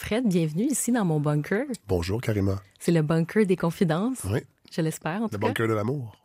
Fred, 0.00 0.28
bienvenue 0.28 0.62
ici 0.66 0.92
dans 0.92 1.04
mon 1.04 1.18
bunker. 1.18 1.64
Bonjour, 1.88 2.20
Karima. 2.20 2.62
C'est 2.78 2.92
le 2.92 3.02
bunker 3.02 3.44
des 3.46 3.56
confidences. 3.56 4.24
Oui. 4.30 4.38
Je 4.70 4.80
l'espère, 4.80 5.22
en 5.22 5.28
tout 5.28 5.34
Le 5.34 5.38
cas. 5.40 5.46
bunker 5.48 5.66
de 5.66 5.72
l'amour. 5.72 6.16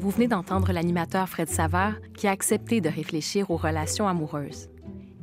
Vous 0.00 0.10
venez 0.10 0.26
d'entendre 0.26 0.72
l'animateur 0.72 1.28
Fred 1.28 1.48
Savard 1.48 1.94
qui 2.16 2.26
a 2.26 2.32
accepté 2.32 2.80
de 2.80 2.88
réfléchir 2.88 3.52
aux 3.52 3.56
relations 3.56 4.08
amoureuses. 4.08 4.68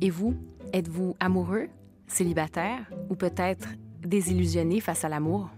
Et 0.00 0.08
vous, 0.08 0.34
êtes-vous 0.72 1.14
amoureux, 1.20 1.68
célibataire 2.06 2.80
ou 3.10 3.16
peut-être 3.16 3.68
désillusionné 4.00 4.80
face 4.80 5.04
à 5.04 5.10
l'amour? 5.10 5.50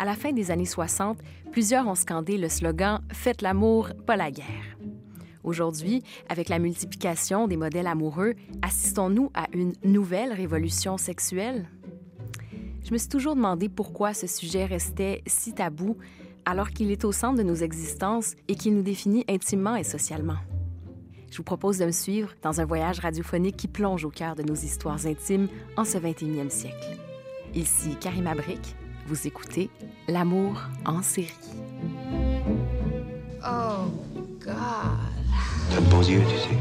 À 0.00 0.04
la 0.04 0.14
fin 0.14 0.32
des 0.32 0.50
années 0.50 0.66
60, 0.66 1.18
plusieurs 1.52 1.86
ont 1.86 1.94
scandé 1.94 2.36
le 2.36 2.48
slogan 2.48 3.00
Faites 3.12 3.42
l'amour, 3.42 3.90
pas 4.06 4.16
la 4.16 4.32
guerre. 4.32 4.76
Aujourd'hui, 5.48 6.02
avec 6.28 6.50
la 6.50 6.58
multiplication 6.58 7.48
des 7.48 7.56
modèles 7.56 7.86
amoureux, 7.86 8.34
assistons-nous 8.60 9.30
à 9.32 9.46
une 9.54 9.72
nouvelle 9.82 10.30
révolution 10.30 10.98
sexuelle? 10.98 11.70
Je 12.84 12.92
me 12.92 12.98
suis 12.98 13.08
toujours 13.08 13.34
demandé 13.34 13.70
pourquoi 13.70 14.12
ce 14.12 14.26
sujet 14.26 14.66
restait 14.66 15.22
si 15.26 15.54
tabou 15.54 15.96
alors 16.44 16.68
qu'il 16.68 16.90
est 16.90 17.02
au 17.06 17.12
centre 17.12 17.38
de 17.38 17.42
nos 17.42 17.54
existences 17.54 18.34
et 18.46 18.56
qu'il 18.56 18.74
nous 18.74 18.82
définit 18.82 19.24
intimement 19.26 19.74
et 19.74 19.84
socialement. 19.84 20.36
Je 21.30 21.38
vous 21.38 21.44
propose 21.44 21.78
de 21.78 21.86
me 21.86 21.92
suivre 21.92 22.34
dans 22.42 22.60
un 22.60 22.66
voyage 22.66 23.00
radiophonique 23.00 23.56
qui 23.56 23.68
plonge 23.68 24.04
au 24.04 24.10
cœur 24.10 24.34
de 24.34 24.42
nos 24.42 24.54
histoires 24.54 25.06
intimes 25.06 25.48
en 25.78 25.86
ce 25.86 25.96
21e 25.96 26.50
siècle. 26.50 26.98
Ici 27.54 27.96
Karima 27.98 28.34
Brick, 28.34 28.76
vous 29.06 29.26
écoutez 29.26 29.70
L'amour 30.08 30.60
en 30.84 31.00
série. 31.00 31.32
Oh. 33.42 33.97
T'as 35.78 35.84
de 35.84 35.90
beaux 35.90 36.02
yeux, 36.02 36.22
tu 36.28 36.36
sais. 36.36 36.56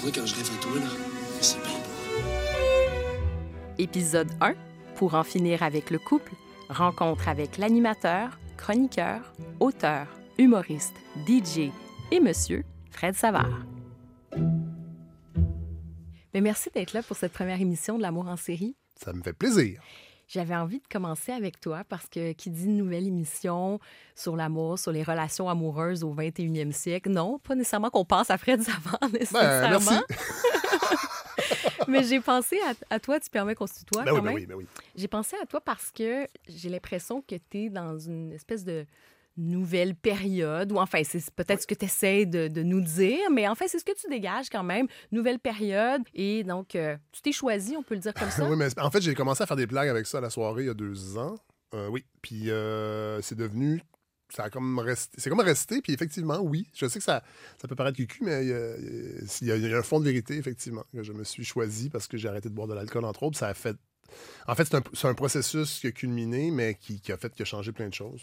Moi, 0.00 0.10
quand 0.14 0.24
je 0.24 0.34
rêve 0.34 0.50
à 0.50 0.62
toi, 0.62 0.74
là, 0.76 0.86
c'est 1.42 1.60
bien 1.60 1.78
beau. 1.80 2.22
Épisode 3.76 4.30
1 4.40 4.54
Pour 4.96 5.12
en 5.12 5.22
finir 5.22 5.62
avec 5.62 5.90
le 5.90 5.98
couple, 5.98 6.32
rencontre 6.70 7.28
avec 7.28 7.58
l'animateur, 7.58 8.38
chroniqueur, 8.56 9.34
auteur, 9.60 10.06
humoriste, 10.38 10.94
DJ 11.26 11.70
et 12.10 12.20
monsieur 12.20 12.64
Fred 12.90 13.16
Savard. 13.16 13.66
Mais 16.32 16.40
merci 16.40 16.70
d'être 16.74 16.94
là 16.94 17.02
pour 17.02 17.18
cette 17.18 17.34
première 17.34 17.60
émission 17.60 17.98
de 17.98 18.02
L'amour 18.02 18.28
en 18.28 18.38
série. 18.38 18.76
Ça 18.96 19.12
me 19.12 19.22
fait 19.22 19.34
plaisir. 19.34 19.82
J'avais 20.28 20.54
envie 20.54 20.78
de 20.78 20.86
commencer 20.90 21.32
avec 21.32 21.58
toi 21.58 21.84
parce 21.88 22.06
que 22.06 22.32
qui 22.32 22.50
dit 22.50 22.66
une 22.66 22.76
nouvelle 22.76 23.06
émission 23.06 23.80
sur 24.14 24.36
l'amour, 24.36 24.78
sur 24.78 24.92
les 24.92 25.02
relations 25.02 25.48
amoureuses 25.48 26.04
au 26.04 26.14
21e 26.14 26.70
siècle, 26.72 27.10
non, 27.10 27.38
pas 27.38 27.54
nécessairement 27.54 27.88
qu'on 27.88 28.04
pense 28.04 28.28
à 28.30 28.36
Fred 28.36 28.62
Savard 28.62 28.98
Ben, 29.10 29.12
nécessairement. 29.12 30.02
Mais 31.88 32.02
j'ai 32.04 32.20
pensé 32.20 32.58
à, 32.66 32.94
à 32.94 33.00
toi, 33.00 33.18
tu 33.18 33.30
permets 33.30 33.54
qu'on 33.54 33.66
se 33.66 33.78
tutoie 33.78 34.04
Ben 34.04 34.10
quand 34.10 34.16
oui, 34.16 34.20
ben 34.20 34.26
même? 34.26 34.34
oui, 34.34 34.46
ben 34.46 34.54
oui. 34.56 34.66
J'ai 34.94 35.08
pensé 35.08 35.36
à 35.42 35.46
toi 35.46 35.60
parce 35.60 35.90
que 35.90 36.26
j'ai 36.46 36.68
l'impression 36.68 37.22
que 37.22 37.36
tu 37.50 37.58
es 37.64 37.70
dans 37.70 37.98
une 37.98 38.32
espèce 38.32 38.64
de 38.64 38.84
nouvelle 39.38 39.94
période, 39.94 40.70
ou 40.72 40.76
enfin, 40.78 41.02
c'est 41.04 41.30
peut-être 41.30 41.62
ce 41.62 41.66
que 41.66 41.74
tu 41.74 41.84
essaies 41.86 42.26
de, 42.26 42.48
de 42.48 42.62
nous 42.62 42.80
dire, 42.80 43.30
mais 43.32 43.48
en 43.48 43.54
fait, 43.54 43.68
c'est 43.68 43.78
ce 43.78 43.84
que 43.84 43.96
tu 43.98 44.08
dégages 44.10 44.50
quand 44.50 44.62
même. 44.64 44.86
Nouvelle 45.12 45.38
période, 45.38 46.02
et 46.14 46.44
donc, 46.44 46.74
euh, 46.74 46.96
tu 47.12 47.22
t'es 47.22 47.32
choisi, 47.32 47.76
on 47.76 47.82
peut 47.82 47.94
le 47.94 48.00
dire 48.00 48.12
comme 48.14 48.30
ça. 48.30 48.44
Oui, 48.50 48.56
mais 48.56 48.68
en 48.80 48.90
fait, 48.90 49.00
j'ai 49.00 49.14
commencé 49.14 49.42
à 49.42 49.46
faire 49.46 49.56
des 49.56 49.66
blagues 49.66 49.88
avec 49.88 50.06
ça 50.06 50.18
à 50.18 50.20
la 50.20 50.30
soirée 50.30 50.64
il 50.64 50.66
y 50.66 50.70
a 50.70 50.74
deux 50.74 51.16
ans. 51.16 51.36
Euh, 51.74 51.88
oui. 51.88 52.04
Puis 52.22 52.50
euh, 52.50 53.20
c'est 53.22 53.36
devenu. 53.36 53.82
Ça 54.30 54.44
a 54.44 54.50
comme 54.50 54.78
resté. 54.78 55.16
C'est 55.20 55.30
comme 55.30 55.40
resté, 55.40 55.80
puis 55.80 55.92
effectivement, 55.94 56.38
oui. 56.40 56.66
Je 56.74 56.86
sais 56.86 56.98
que 56.98 57.04
ça, 57.04 57.22
ça 57.60 57.66
peut 57.68 57.74
paraître 57.76 57.96
cucu, 57.96 58.24
mais 58.24 58.42
il 58.44 58.48
y, 58.48 58.52
a, 58.52 58.76
il 58.76 59.46
y 59.48 59.52
a- 59.52 59.56
il 59.56 59.68
y 59.70 59.72
a 59.74 59.78
un 59.78 59.82
fond 59.82 60.00
de 60.00 60.04
vérité, 60.04 60.36
effectivement, 60.36 60.84
que 60.92 61.02
je 61.02 61.12
me 61.12 61.24
suis 61.24 61.44
choisi 61.44 61.88
parce 61.88 62.06
que 62.06 62.16
j'ai 62.18 62.28
arrêté 62.28 62.48
de 62.50 62.54
boire 62.54 62.68
de 62.68 62.74
l'alcool, 62.74 63.04
entre 63.06 63.22
autres. 63.22 63.38
Ça 63.38 63.48
a 63.48 63.54
fait. 63.54 63.76
En 64.46 64.54
fait, 64.54 64.68
c'est 64.94 65.06
un, 65.06 65.14
processus 65.14 65.80
qui 65.80 65.88
a 65.88 65.92
culminé, 65.92 66.50
mais 66.50 66.74
qui, 66.74 67.00
a 67.12 67.16
fait 67.16 67.34
qui 67.34 67.42
a 67.42 67.44
changé 67.44 67.72
plein 67.72 67.88
de 67.88 67.94
choses. 67.94 68.20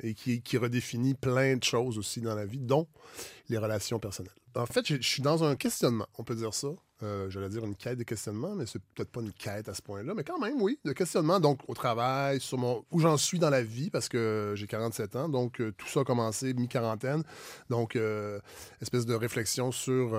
Et 0.00 0.14
qui, 0.14 0.58
redéfinit 0.58 1.14
plein 1.14 1.56
de 1.56 1.64
choses 1.64 1.98
aussi 1.98 2.20
dans 2.20 2.34
la 2.34 2.46
vie, 2.46 2.60
dont 2.60 2.86
les 3.48 3.58
relations 3.58 3.98
personnelles. 3.98 4.34
En 4.54 4.66
fait, 4.66 4.86
je 4.86 5.00
suis 5.00 5.22
dans 5.22 5.42
un 5.44 5.56
questionnement, 5.56 6.06
on 6.18 6.24
peut 6.24 6.36
dire 6.36 6.54
ça. 6.54 6.68
Euh, 7.04 7.30
J'allais 7.30 7.48
dire 7.48 7.64
une 7.64 7.74
quête 7.74 7.98
de 7.98 8.02
questionnement, 8.02 8.54
mais 8.54 8.66
c'est 8.66 8.80
peut-être 8.94 9.10
pas 9.10 9.20
une 9.20 9.32
quête 9.32 9.68
à 9.68 9.74
ce 9.74 9.82
point-là, 9.82 10.14
mais 10.14 10.24
quand 10.24 10.38
même, 10.38 10.60
oui, 10.60 10.78
de 10.84 10.92
questionnement. 10.92 11.40
Donc, 11.40 11.60
au 11.68 11.74
travail, 11.74 12.40
sur 12.40 12.58
mon, 12.58 12.84
où 12.90 13.00
j'en 13.00 13.16
suis 13.16 13.38
dans 13.38 13.50
la 13.50 13.62
vie, 13.62 13.90
parce 13.90 14.08
que 14.08 14.54
j'ai 14.56 14.66
47 14.66 15.16
ans, 15.16 15.28
donc 15.28 15.60
euh, 15.60 15.72
tout 15.76 15.86
ça 15.86 16.00
a 16.00 16.04
commencé 16.04 16.54
mi-quarantaine. 16.54 17.22
Donc, 17.70 17.96
euh, 17.96 18.40
espèce 18.80 19.06
de 19.06 19.14
réflexion 19.14 19.72
sur 19.72 20.18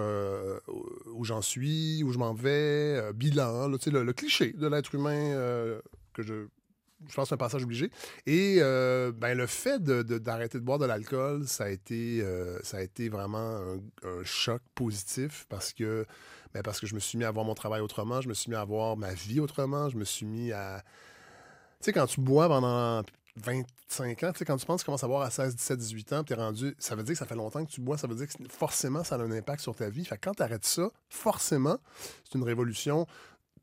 où 1.14 1.26
j'en 1.26 1.42
suis, 1.42 2.04
où 2.04 2.12
je 2.12 2.18
m'en 2.18 2.34
vais, 2.34 3.14
bilan, 3.14 3.68
le, 3.68 4.14
cliché 4.14 4.54
de 4.54 4.68
l'être 4.68 4.94
humain 4.96 5.80
que 6.14 6.24
je. 6.24 6.48
Je 7.08 7.14
pense 7.14 7.32
un 7.32 7.38
passage 7.38 7.64
obligé. 7.64 7.92
Et 8.26 8.58
euh, 8.60 9.12
ben, 9.12 9.38
le 9.38 9.46
fait 9.48 9.84
de- 9.84 10.02
de- 10.02 10.18
d'arrêter 10.18 10.60
de, 10.60 10.64
boire 10.64 10.80
de 10.80 10.86
l'alcool, 10.86 11.48
ça, 11.48 11.66
a 11.66 11.70
été, 11.70 12.22
euh, 12.22 12.60
ça 12.64 12.78
a 12.78 12.82
été 12.82 13.10
vraiment 13.10 13.60
un, 14.04 14.24
choc 14.24 14.62
positif 14.74 15.46
parce 15.50 15.74
que, 15.74 16.06
ben, 16.54 16.64
parce 16.64 16.80
que 16.80 16.88
je 16.88 16.96
me 16.96 17.00
suis 17.00 17.18
mis 17.18 17.26
à 17.26 17.32
voir 17.32 17.46
mon 17.46 17.54
travail 17.54 17.82
autrement, 17.82 18.22
je 18.22 18.30
me 18.30 18.34
suis 18.34 18.50
mis 18.50 18.56
à 18.56 18.64
voir 18.64 18.98
ma 18.98 19.14
vie 19.14 19.40
autrement, 19.40 19.90
je 19.90 19.98
me 19.98 20.06
suis 20.06 20.26
mis 20.26 20.52
à... 20.52 20.84
Tu 21.80 21.86
sais, 21.86 21.94
quand 21.94 22.08
tu 22.08 22.22
bois 22.22 22.48
pendant 22.48 23.04
25 23.36 24.24
ans, 24.24 24.32
tu 24.32 24.40
sais, 24.40 24.46
quand 24.46 24.58
tu 24.58 24.66
penses 24.66 24.82
tu 24.82 24.86
commences 24.86 25.04
à 25.04 25.08
boire 25.08 25.22
à 25.22 25.30
16, 25.30 25.56
17, 25.56 25.78
18 25.78 26.14
ans, 26.14 26.24
puis 26.24 26.34
t'es 26.34 26.42
rendu... 26.42 26.76
Ça 26.80 26.96
veut 26.96 27.04
dire 27.04 27.14
que 27.14 27.20
ça 27.20 27.26
fait 27.26 27.36
longtemps 27.36 27.64
que 27.64 27.70
tu 27.70 27.82
bois, 27.82 27.98
ça 27.98 28.08
veut 28.08 28.16
dire 28.16 28.28
que 28.28 28.34
forcément, 28.50 29.04
ça 29.04 29.16
a 29.16 29.20
un 29.20 29.32
impact 29.32 29.62
sur 29.62 29.76
ta 29.76 29.90
vie. 29.90 30.06
Fait 30.06 30.16
que 30.16 30.22
quand 30.22 30.36
tu 30.36 30.44
arrêtes 30.44 30.66
ça, 30.66 30.90
forcément, 31.10 31.78
c'est 32.24 32.38
une 32.38 32.44
révolution 32.44 33.06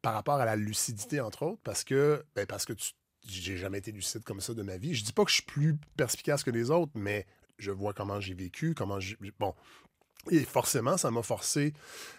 par 0.02 0.14
rapport 0.14 0.34
à 0.34 0.44
la 0.44 0.56
lucidité, 0.56 1.20
entre 1.20 1.44
autres, 1.44 1.60
parce 1.64 1.84
que, 1.84 2.22
ben, 2.34 2.44
parce 2.46 2.66
que 2.66 2.72
tu 2.74 2.92
j'ai 3.28 3.56
jamais 3.56 3.78
été 3.78 3.92
lucide 3.92 4.24
comme 4.24 4.40
ça 4.40 4.54
de 4.54 4.62
ma 4.62 4.76
vie. 4.76 4.94
Je 4.94 5.04
dis 5.04 5.12
pas 5.12 5.24
que 5.24 5.30
je 5.30 5.36
suis 5.36 5.44
plus 5.44 5.76
perspicace 5.96 6.42
que 6.42 6.50
les 6.50 6.70
autres, 6.70 6.92
mais 6.94 7.26
je 7.58 7.70
vois 7.70 7.92
comment 7.92 8.20
j'ai 8.20 8.34
vécu, 8.34 8.74
comment 8.74 9.00
j'ai. 9.00 9.16
Bon. 9.38 9.54
Et 10.30 10.44
forcément, 10.44 10.96
ça 10.96 11.10
m'a 11.10 11.22
forcé 11.22 11.72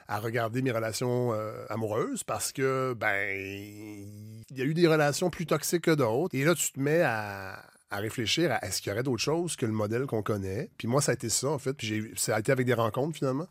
à 0.10 0.20
regarder 0.20 0.62
mes 0.62 0.72
relations 0.72 1.34
euh, 1.34 1.66
amoureuses 1.70 2.26
parce 2.26 2.52
que, 2.52 2.94
ben, 2.98 3.30
il 3.34 4.58
y 4.58 4.62
a 4.62 4.66
eu 4.66 4.74
des 4.74 4.88
relations 4.88 5.30
plus 5.30 5.46
toxiques 5.46 5.84
que 5.84 5.96
d'autres. 5.96 6.36
Et 6.36 6.44
là, 6.44 6.54
tu 6.54 6.74
te 6.74 6.80
mets 6.82 7.02
à, 7.02 7.64
à 7.94 7.98
réfléchir 7.98 8.52
à 8.52 8.66
est-ce 8.66 8.82
qu'il 8.82 8.90
y 8.90 8.94
aurait 8.94 9.04
d'autres 9.04 9.22
choses 9.22 9.56
que 9.56 9.66
le 9.66 9.72
modèle 9.72 10.06
qu'on 10.06 10.24
connaît. 10.24 10.70
Puis 10.78 10.88
moi, 10.88 11.02
ça 11.02 11.12
a 11.12 11.14
été 11.14 11.30
ça, 11.30 11.50
en 11.50 11.60
fait. 11.60 11.74
Puis 11.74 12.12
ça 12.16 12.36
a 12.36 12.40
été 12.40 12.52
avec 12.52 12.66
des 12.66 12.74
rencontres, 12.74 13.18
finalement, 13.18 13.48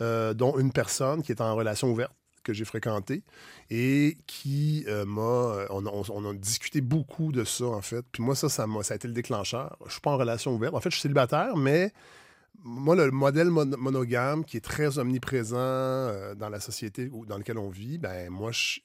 euh, 0.00 0.34
dont 0.34 0.58
une 0.58 0.72
personne 0.72 1.22
qui 1.22 1.32
est 1.32 1.40
en 1.40 1.56
relation 1.56 1.88
ouverte 1.88 2.12
que 2.42 2.52
j'ai 2.52 2.64
fréquentée 2.64 3.22
et 3.70 4.16
qui 4.26 4.84
euh, 4.88 5.04
m'a... 5.04 5.20
euh, 5.22 5.66
On, 5.70 5.86
a- 5.86 6.30
a 6.30 6.34
discuté 6.34 6.80
beaucoup 6.80 7.32
de 7.32 7.44
ça, 7.44 7.66
en 7.66 7.82
fait. 7.82 8.04
Puis 8.12 8.22
moi, 8.22 8.34
ça, 8.34 8.48
ça, 8.48 8.66
m'a- 8.66 8.82
ça 8.82 8.94
a 8.94 8.96
été 8.96 9.08
le 9.08 9.14
déclencheur. 9.14 9.76
Je 9.86 9.92
suis 9.92 10.00
pas 10.00 10.10
en 10.12 10.16
relation 10.16 10.54
ouverte. 10.54 10.74
En 10.74 10.80
fait, 10.80 10.90
je 10.90 10.96
suis 10.96 11.02
célibataire, 11.02 11.56
mais 11.56 11.92
moi, 12.64 12.96
le 12.96 13.10
modèle 13.10 13.50
mon- 13.50 13.76
monogame 13.78 14.44
qui 14.44 14.56
est 14.56 14.60
très 14.64 14.98
omniprésent 14.98 15.56
euh, 15.58 16.34
dans 16.34 16.48
la 16.48 16.60
société 16.60 17.10
dans 17.26 17.38
laquelle 17.38 17.58
on 17.58 17.68
vit, 17.70 17.98
ben 17.98 18.30
moi, 18.30 18.50
je 18.52 18.80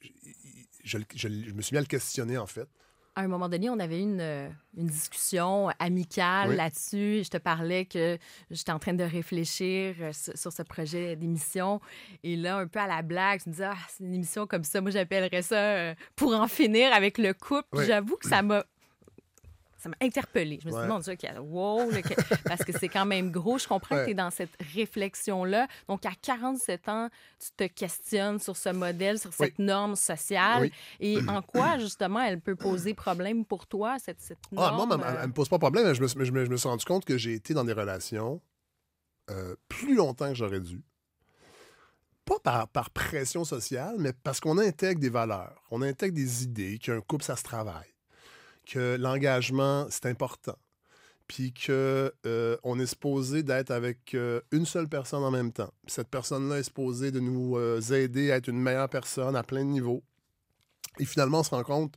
me 0.98 1.62
suis 1.62 1.74
mis 1.74 1.78
à 1.78 1.80
le 1.80 1.86
questionner, 1.86 2.38
en 2.38 2.46
fait. 2.46 2.68
À 3.16 3.20
un 3.22 3.28
moment 3.28 3.48
donné, 3.48 3.70
on 3.70 3.78
avait 3.78 3.98
eu 3.98 4.02
une, 4.02 4.20
euh, 4.20 4.48
une 4.76 4.88
discussion 4.88 5.68
amicale 5.78 6.50
Oui. 6.50 6.56
là-dessus. 6.56 7.22
Je 7.24 7.30
te 7.30 7.36
parlais 7.36 7.84
que 7.84 8.18
j'étais 8.50 8.72
en 8.72 8.80
train 8.80 8.92
de 8.94 9.04
réfléchir 9.04 9.94
euh, 10.00 10.10
sur 10.12 10.52
ce 10.52 10.62
projet 10.62 11.14
d'émission. 11.14 11.80
Et 12.24 12.34
là, 12.34 12.56
un 12.56 12.66
peu 12.66 12.80
à 12.80 12.88
la 12.88 13.02
blague, 13.02 13.40
je 13.44 13.50
me 13.50 13.52
disais, 13.54 13.66
ah, 13.70 13.76
c'est 13.88 14.02
une 14.02 14.14
émission 14.14 14.48
comme 14.48 14.64
ça. 14.64 14.80
Moi, 14.80 14.90
j'appellerais 14.90 15.42
ça 15.42 15.54
euh, 15.56 15.94
pour 16.16 16.34
en 16.34 16.48
finir 16.48 16.92
avec 16.92 17.18
le 17.18 17.34
couple. 17.34 17.68
Oui. 17.74 17.86
J'avoue 17.86 18.16
que 18.16 18.28
ça 18.28 18.42
m'a. 18.42 18.64
Ça 19.84 19.90
m'a 19.90 19.96
interpellée. 20.00 20.58
Je 20.62 20.66
me 20.68 20.72
suis 20.72 20.80
dit, 20.80 20.88
mon 20.88 20.98
Dieu, 20.98 21.14
qu'il 21.14 21.28
y 21.28 21.32
a- 21.32 21.42
wow, 21.42 21.90
le- 21.90 22.00
parce 22.44 22.64
que 22.64 22.72
c'est 22.72 22.88
quand 22.88 23.04
même 23.04 23.30
gros. 23.30 23.58
Je 23.58 23.68
comprends 23.68 23.96
que 23.96 24.04
tu 24.06 24.10
es 24.12 24.14
dans 24.14 24.30
cette 24.30 24.50
réflexion-là. 24.74 25.68
Donc, 25.88 26.06
à 26.06 26.12
47 26.22 26.88
ans, 26.88 27.08
tu 27.38 27.50
te 27.54 27.64
questionnes 27.72 28.38
sur 28.38 28.56
ce 28.56 28.70
modèle, 28.70 29.18
sur 29.18 29.32
cette 29.32 29.58
norme 29.58 29.94
sociale. 29.94 30.62
Oui. 30.62 30.72
Et 31.00 31.20
en 31.28 31.42
quoi, 31.42 31.78
justement, 31.78 32.20
elle 32.20 32.40
peut 32.40 32.56
poser 32.56 32.94
problème 32.94 33.44
pour 33.44 33.66
toi, 33.66 33.96
cette, 33.98 34.20
cette 34.20 34.38
Ah, 34.56 34.72
norme? 34.72 34.88
moi, 34.88 35.06
elle, 35.06 35.16
euh, 35.16 35.20
elle 35.22 35.28
me 35.28 35.32
pose 35.34 35.48
pas 35.50 35.58
problème. 35.58 35.92
Je 35.94 36.00
me, 36.02 36.08
suis- 36.08 36.24
je 36.24 36.32
me- 36.32 36.44
je 36.44 36.50
me 36.50 36.56
suis 36.56 36.68
rendu 36.68 36.84
compte 36.86 37.04
que 37.04 37.18
j'ai 37.18 37.34
été 37.34 37.52
dans 37.54 37.64
des 37.64 37.74
relations 37.74 38.40
euh, 39.30 39.54
plus 39.68 39.94
longtemps 39.94 40.28
que 40.28 40.34
j'aurais 40.34 40.60
dû. 40.60 40.82
Pas 42.24 42.38
par, 42.42 42.68
par 42.68 42.88
pression 42.90 43.44
sociale, 43.44 43.96
mais 43.98 44.14
parce 44.14 44.40
qu'on 44.40 44.56
intègre 44.58 44.98
des 45.00 45.10
valeurs, 45.10 45.62
on 45.70 45.82
intègre 45.82 46.14
des 46.14 46.42
idées, 46.42 46.78
qu'un 46.78 47.00
couple, 47.02 47.22
ça 47.24 47.36
se 47.36 47.42
travaille, 47.42 47.93
que 48.66 48.96
l'engagement, 48.96 49.86
c'est 49.90 50.06
important, 50.06 50.56
puis 51.26 51.52
que 51.52 52.12
euh, 52.26 52.56
est 52.78 52.86
supposé 52.86 53.42
d'être 53.42 53.70
avec 53.70 54.14
euh, 54.14 54.40
une 54.52 54.66
seule 54.66 54.88
personne 54.88 55.22
en 55.22 55.30
même 55.30 55.52
temps. 55.52 55.72
Cette 55.86 56.08
personne-là 56.08 56.58
est 56.58 56.64
supposée 56.64 57.10
de 57.10 57.20
nous 57.20 57.56
euh, 57.56 57.80
aider 57.92 58.32
à 58.32 58.36
être 58.36 58.48
une 58.48 58.60
meilleure 58.60 58.88
personne 58.88 59.36
à 59.36 59.42
plein 59.42 59.64
de 59.64 59.70
niveaux. 59.70 60.02
Et 60.98 61.04
finalement, 61.04 61.40
on 61.40 61.42
se 61.42 61.50
rend 61.50 61.64
compte 61.64 61.96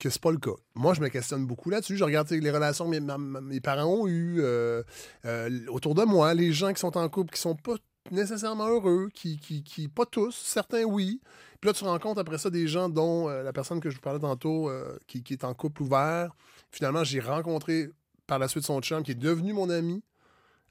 que 0.00 0.08
c'est 0.10 0.20
pas 0.20 0.32
le 0.32 0.38
cas. 0.38 0.56
Moi, 0.74 0.94
je 0.94 1.00
me 1.00 1.08
questionne 1.08 1.46
beaucoup 1.46 1.70
là-dessus. 1.70 1.96
Je 1.96 2.02
regarde 2.02 2.28
les 2.30 2.50
relations 2.50 2.90
que 2.90 3.40
mes 3.40 3.60
parents 3.60 3.84
ont 3.84 4.08
eues 4.08 4.38
euh, 4.40 4.82
euh, 5.26 5.66
autour 5.68 5.94
de 5.94 6.02
moi, 6.02 6.34
les 6.34 6.52
gens 6.52 6.72
qui 6.72 6.80
sont 6.80 6.96
en 6.96 7.08
couple, 7.08 7.34
qui 7.34 7.40
sont 7.40 7.54
pas 7.54 7.74
nécessairement 8.10 8.68
heureux, 8.68 9.08
qui, 9.12 9.38
qui, 9.38 9.62
qui, 9.62 9.88
pas 9.88 10.06
tous, 10.06 10.34
certains 10.34 10.84
oui. 10.84 11.20
Puis 11.60 11.68
là, 11.68 11.74
tu 11.74 11.84
rencontres 11.84 12.20
après 12.20 12.38
ça 12.38 12.50
des 12.50 12.66
gens 12.66 12.88
dont 12.88 13.28
euh, 13.28 13.42
la 13.42 13.52
personne 13.52 13.80
que 13.80 13.90
je 13.90 13.96
vous 13.96 14.00
parlais 14.00 14.20
tantôt, 14.20 14.70
euh, 14.70 14.98
qui, 15.06 15.22
qui 15.22 15.34
est 15.34 15.44
en 15.44 15.54
couple 15.54 15.82
ouvert. 15.82 16.34
Finalement, 16.70 17.04
j'ai 17.04 17.20
rencontré 17.20 17.90
par 18.26 18.38
la 18.38 18.48
suite 18.48 18.64
son 18.64 18.80
chum, 18.80 19.02
qui 19.02 19.12
est 19.12 19.16
devenu 19.16 19.52
mon 19.52 19.68
ami, 19.70 20.02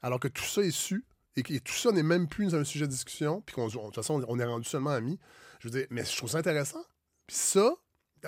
alors 0.02 0.18
que 0.18 0.28
tout 0.28 0.44
ça 0.44 0.62
est 0.62 0.70
su, 0.70 1.04
et 1.36 1.60
tout 1.60 1.72
ça 1.72 1.92
n'est 1.92 2.02
même 2.02 2.26
plus 2.28 2.54
un 2.54 2.64
sujet 2.64 2.86
de 2.86 2.90
discussion, 2.90 3.42
puis 3.42 3.54
qu'on, 3.54 3.68
de 3.68 3.72
toute 3.72 3.94
façon, 3.94 4.24
on 4.28 4.38
est 4.38 4.44
rendu 4.44 4.68
seulement 4.68 4.90
amis. 4.90 5.18
Je 5.60 5.68
veux 5.68 5.78
dire, 5.78 5.86
mais 5.90 6.04
je 6.04 6.16
trouve 6.16 6.30
ça 6.30 6.38
intéressant. 6.38 6.82
Puis 7.26 7.36
ça, 7.36 7.72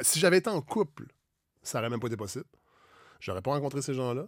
si 0.02 0.18
j'avais 0.20 0.38
été 0.38 0.50
en 0.50 0.60
couple, 0.62 1.06
ça 1.62 1.78
n'aurait 1.78 1.90
même 1.90 2.00
pas 2.00 2.06
été 2.06 2.16
possible. 2.16 2.44
J'aurais 3.20 3.42
pas 3.42 3.52
rencontré 3.52 3.82
ces 3.82 3.94
gens-là. 3.94 4.26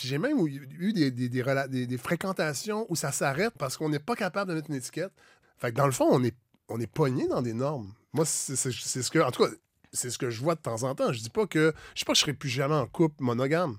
Puis 0.00 0.08
j'ai 0.08 0.16
même 0.16 0.38
eu 0.46 0.92
des, 0.94 1.10
des, 1.10 1.98
fréquentations 1.98 2.86
où 2.88 2.96
ça 2.96 3.12
s'arrête 3.12 3.52
parce 3.58 3.76
qu'on 3.76 3.90
n'est 3.90 3.98
pas 3.98 4.16
capable 4.16 4.48
de 4.48 4.54
mettre 4.54 4.70
une 4.70 4.76
étiquette. 4.76 5.12
Fait 5.58 5.72
que 5.72 5.76
dans 5.76 5.84
le 5.84 5.92
fond, 5.92 6.08
on 6.10 6.24
est, 6.24 6.34
on 6.70 6.80
est 6.80 6.86
pogné 6.86 7.28
dans 7.28 7.42
des 7.42 7.52
normes. 7.52 7.92
Moi, 8.14 8.24
c'est 8.24 8.56
ce 8.56 9.10
que. 9.10 9.18
En 9.18 9.30
tout 9.30 9.44
cas, 9.44 9.50
c'est 9.92 10.08
ce 10.08 10.16
que 10.16 10.30
je 10.30 10.40
vois 10.40 10.54
de 10.54 10.60
temps 10.60 10.84
en 10.84 10.94
temps. 10.94 11.12
Je 11.12 11.20
dis 11.20 11.28
pas 11.28 11.46
que. 11.46 11.74
Je 11.94 11.98
dis 11.98 12.04
pas 12.06 12.12
que 12.12 12.16
je 12.16 12.22
serai 12.22 12.32
plus 12.32 12.48
jamais 12.48 12.76
en 12.76 12.86
couple 12.86 13.22
monogame. 13.22 13.76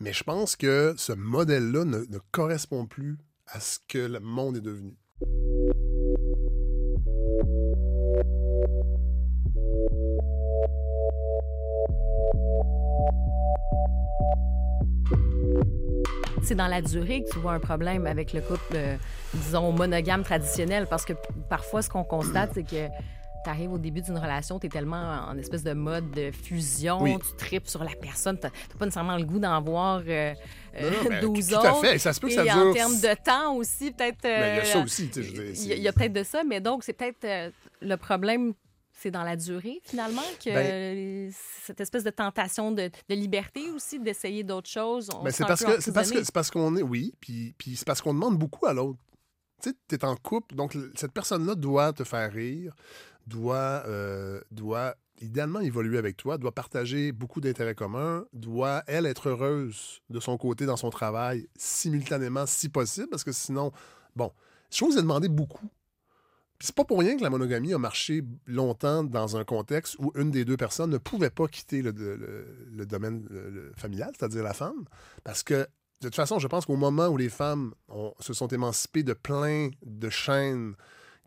Mais 0.00 0.12
je 0.12 0.22
pense 0.22 0.54
que 0.54 0.92
ce 0.98 1.14
modèle-là 1.14 1.86
ne, 1.86 2.00
ne 2.00 2.18
correspond 2.30 2.84
plus 2.84 3.16
à 3.46 3.58
ce 3.58 3.78
que 3.88 3.96
le 3.96 4.20
monde 4.20 4.58
est 4.58 4.60
devenu. 4.60 4.94
C'est 16.50 16.56
dans 16.56 16.66
la 16.66 16.82
durée 16.82 17.22
que 17.22 17.30
tu 17.30 17.38
vois 17.38 17.52
un 17.52 17.60
problème 17.60 18.06
avec 18.08 18.32
le 18.32 18.40
couple, 18.40 18.74
euh, 18.74 18.96
disons, 19.34 19.70
monogame 19.70 20.24
traditionnel. 20.24 20.88
Parce 20.90 21.04
que 21.04 21.12
parfois, 21.48 21.80
ce 21.80 21.88
qu'on 21.88 22.02
constate, 22.02 22.50
c'est 22.54 22.64
que 22.64 22.88
tu 23.44 23.48
arrives 23.48 23.72
au 23.72 23.78
début 23.78 24.00
d'une 24.00 24.18
relation, 24.18 24.58
tu 24.58 24.66
es 24.66 24.68
tellement 24.68 25.20
en 25.28 25.38
espèce 25.38 25.62
de 25.62 25.72
mode 25.74 26.10
de 26.10 26.32
fusion, 26.32 27.04
tu 27.18 27.36
tripes 27.38 27.68
sur 27.68 27.84
la 27.84 27.92
personne, 28.02 28.36
tu 28.36 28.46
n'as 28.46 28.50
pas 28.78 28.84
nécessairement 28.84 29.16
le 29.16 29.22
goût 29.24 29.38
d'en 29.38 29.62
voir 29.62 30.02
euh, 30.08 30.34
euh, 30.74 31.20
12 31.20 31.48
tout, 31.48 31.54
tout 31.54 31.66
à 31.66 31.74
fait. 31.74 31.98
ça 31.98 32.12
se 32.12 32.20
peut 32.20 32.26
que 32.26 32.34
ça 32.34 32.44
Et 32.44 32.50
dure. 32.50 32.66
en 32.66 32.72
termes 32.72 33.00
de 33.00 33.14
temps 33.24 33.54
aussi, 33.54 33.92
peut-être. 33.92 34.18
Mais 34.24 34.54
il 34.54 34.56
y 34.56 34.60
a 34.60 34.64
ça 34.64 34.78
euh, 34.78 34.84
aussi. 34.84 35.08
tu 35.08 35.22
sais, 35.22 35.30
y 35.30 35.72
il 35.72 35.82
y 35.82 35.88
a 35.88 35.92
peut-être 35.92 36.12
de 36.12 36.24
ça, 36.24 36.42
mais 36.44 36.60
donc 36.60 36.82
c'est 36.82 36.92
peut-être 36.94 37.24
euh, 37.24 37.50
le 37.80 37.96
problème. 37.96 38.54
C'est 39.02 39.10
dans 39.10 39.22
la 39.22 39.34
durée, 39.34 39.80
finalement, 39.82 40.20
que 40.44 40.50
Ben- 40.50 41.32
cette 41.62 41.80
espèce 41.80 42.04
de 42.04 42.10
tentation 42.10 42.70
de, 42.70 42.90
de 43.08 43.14
liberté 43.14 43.70
aussi, 43.70 43.98
d'essayer 43.98 44.44
d'autres 44.44 44.68
choses. 44.68 45.08
Ben, 45.24 45.30
c'est 45.30 45.46
parce 45.46 45.64
que 45.64 45.80
c'est 45.80 45.92
parce 45.92 46.10
que 46.10 46.22
c'est 46.22 46.34
parce 46.34 46.50
qu'on 46.50 46.76
est 46.76 46.82
oui, 46.82 47.14
puis 47.18 47.54
puis 47.56 47.76
c'est 47.76 47.86
parce 47.86 48.02
qu'on 48.02 48.12
demande 48.12 48.36
beaucoup 48.36 48.66
à 48.66 48.74
l'autre. 48.74 48.98
Tu 49.62 49.70
sais, 49.70 49.76
t'es 49.88 50.04
en 50.04 50.16
couple, 50.16 50.54
donc 50.54 50.76
cette 50.96 51.12
personne-là 51.12 51.54
doit 51.54 51.94
te 51.94 52.04
faire 52.04 52.30
rire, 52.30 52.74
doit 53.26 53.84
euh, 53.86 54.40
doit 54.50 54.94
idéalement 55.22 55.60
évoluer 55.60 55.96
avec 55.96 56.18
toi, 56.18 56.36
doit 56.36 56.52
partager 56.54 57.12
beaucoup 57.12 57.40
d'intérêts 57.40 57.74
communs, 57.74 58.26
doit 58.34 58.82
elle 58.86 59.06
être 59.06 59.30
heureuse 59.30 60.02
de 60.10 60.20
son 60.20 60.36
côté 60.36 60.66
dans 60.66 60.76
son 60.76 60.90
travail 60.90 61.46
simultanément 61.56 62.44
si 62.46 62.68
possible, 62.68 63.08
parce 63.08 63.24
que 63.24 63.32
sinon, 63.32 63.72
bon, 64.14 64.30
je 64.70 64.84
vous 64.84 64.92
ai 64.98 65.02
demandé 65.02 65.28
beaucoup. 65.28 65.68
C'est 66.62 66.74
pas 66.74 66.84
pour 66.84 66.98
rien 66.98 67.16
que 67.16 67.22
la 67.22 67.30
monogamie 67.30 67.72
a 67.72 67.78
marché 67.78 68.22
longtemps 68.46 69.02
dans 69.02 69.36
un 69.36 69.44
contexte 69.44 69.96
où 69.98 70.12
une 70.14 70.30
des 70.30 70.44
deux 70.44 70.58
personnes 70.58 70.90
ne 70.90 70.98
pouvait 70.98 71.30
pas 71.30 71.48
quitter 71.48 71.80
le, 71.80 72.84
domaine 72.84 73.26
familial, 73.76 74.12
c'est-à-dire 74.18 74.42
la 74.42 74.52
femme. 74.52 74.84
Parce 75.24 75.42
que, 75.42 75.54
de 75.54 76.08
toute 76.08 76.14
façon, 76.14 76.38
je 76.38 76.46
pense 76.48 76.66
qu'au 76.66 76.76
moment 76.76 77.08
où 77.08 77.16
les 77.16 77.30
femmes 77.30 77.72
se 78.20 78.34
sont 78.34 78.48
émancipées 78.48 79.02
de 79.02 79.14
plein 79.14 79.70
de 79.82 80.10
chaînes 80.10 80.74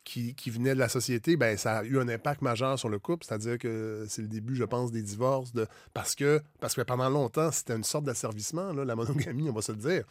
qui, 0.04 0.36
venaient 0.50 0.74
de 0.74 0.80
la 0.80 0.90
société, 0.90 1.38
ben, 1.38 1.58
ça 1.58 1.80
a 1.80 1.84
eu 1.84 2.00
un 2.00 2.08
impact 2.08 2.42
majeur 2.42 2.78
sur 2.78 2.90
le 2.90 3.00
couple. 3.00 3.26
C'est-à-dire 3.26 3.58
que 3.58 4.06
c'est 4.10 4.22
le 4.22 4.28
début, 4.28 4.56
je 4.56 4.64
pense, 4.64 4.92
des 4.92 5.02
divorces. 5.02 5.54
De... 5.54 5.66
Parce, 5.94 6.16
que, 6.16 6.42
parce 6.60 6.74
que 6.76 6.82
pendant 6.82 7.10
longtemps, 7.10 7.52
c'était 7.52 7.76
une 7.76 7.84
sorte 7.84 8.06
d'asservissement, 8.06 8.74
la 8.74 8.96
monogamie, 8.96 9.50
on 9.50 9.54
va 9.54 9.62
se 9.62 9.72
le 9.72 9.78
dire. 9.78 10.04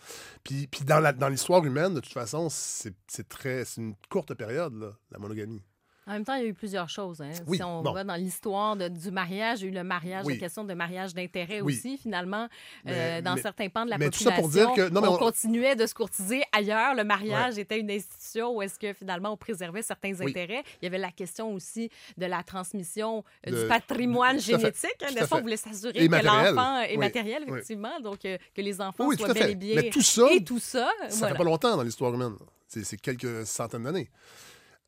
Puis, 0.45 0.67
puis 0.67 0.85
dans 0.85 1.01
la- 1.01 1.13
dans 1.13 1.29
l'histoire 1.29 1.65
humaine, 1.65 1.95
de 1.95 2.01
toute 2.01 2.13
façon, 2.13 2.49
c'est 2.51 2.95
une 3.77 3.95
courte 4.09 4.35
période, 4.35 4.75
là, 4.75 4.93
la 5.11 5.19
monogamie. 5.19 5.63
En 6.05 6.13
même 6.15 6.25
temps, 6.25 6.35
il 6.35 6.43
y 6.43 6.47
a 6.47 6.49
eu 6.49 6.55
plusieurs 6.55 6.89
choses. 6.89 7.21
hein. 7.21 7.31
Oui, 7.47 7.59
si 7.59 7.63
on 7.63 7.81
bon. 7.81 7.93
va 7.93 8.03
dans 8.03 8.17
l'histoire 8.17 8.77
du 8.77 9.11
mariage, 9.13 9.61
il 9.61 9.67
y 9.67 9.69
a 9.69 9.71
eu 9.71 9.75
le 9.75 9.85
mariage, 9.85 10.25
Oui. 10.27 10.35
la 10.35 10.41
question 10.41 10.65
de 10.65 10.75
mariage 10.75 11.15
d'intérêt 11.15 11.61
Oui. 11.61 11.75
aussi, 11.77 11.97
finalement, 11.97 12.49
Mais- 12.85 12.93
euh, 12.93 13.23
dans 13.23 13.37
mais- 13.37 13.41
certains 13.43 13.69
pans 13.69 13.85
de 13.85 13.91
la 13.91 13.99
mais 13.99 14.07
tout 14.11 14.19
population. 14.25 14.31
ça 14.35 14.41
pour 14.43 14.49
dire 14.51 14.73
que- 14.75 14.91
non, 14.93 15.01
mais 15.01 15.07
on, 15.07 15.15
on- 15.15 15.19
continuait 15.19 15.77
de 15.77 15.87
se 15.87 15.95
courtiser 15.95 16.43
ailleurs. 16.51 16.97
Le 16.97 17.05
mariage 17.05 17.57
était 17.57 17.79
une 17.79 17.91
institution 17.91 18.57
où 18.57 18.63
est-ce 18.63 18.81
que 18.81 18.93
finalement 18.95 19.31
on 19.33 19.37
préservait 19.37 19.83
certains 19.83 20.21
intérêts. 20.21 20.65
Il 20.81 20.85
y 20.85 20.89
avait 20.89 20.99
la 20.99 21.13
question 21.13 21.55
aussi 21.55 21.89
de 22.19 22.27
la 22.27 22.43
transmission 22.43 23.23
euh, 23.47 23.51
De- 23.53 23.63
du 23.63 23.69
patrimoine 23.69 24.39
tout 24.39 24.43
génétique. 24.43 24.91
hein, 25.03 25.07
Tout 25.09 25.15
n'est-ce 25.15 25.29
pas? 25.29 25.37
On 25.37 25.41
voulait 25.43 25.57
s'assurer 25.57 26.09
que 26.09 26.25
l'enfant 26.27 26.81
est 26.81 26.97
matériel, 26.97 27.45
effectivement, 27.47 28.01
donc 28.01 28.25
euh, 28.25 28.39
que 28.57 28.61
les 28.61 28.81
enfants 28.81 29.09
tout 29.09 29.19
soient 29.19 29.35
bel 29.35 29.51
et 29.51 29.55
bien. 29.55 29.77
Mais 29.77 29.91
tout 29.91 30.03
ça, 30.03 30.27
Et 30.33 30.43
tout 30.43 30.59
ça, 30.59 30.91
Ça 31.09 31.17
voilà. 31.19 31.35
fait 31.35 31.39
pas 31.39 31.45
longtemps 31.45 31.77
dans 31.77 31.83
l'histoire 31.85 32.13
humaine. 32.13 32.35
C'est 32.67 33.01
quelques 33.01 33.47
centaines 33.47 33.85
d'années. 33.85 34.09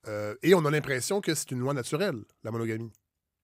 Euh, 0.09 0.35
et 0.43 0.55
on 0.55 0.65
a 0.65 0.71
l'impression 0.71 1.21
que 1.21 1.35
c'est 1.35 1.51
une 1.51 1.61
loi 1.61 1.75
naturelle, 1.75 2.23
la 2.43 2.51
monogamie. 2.51 2.93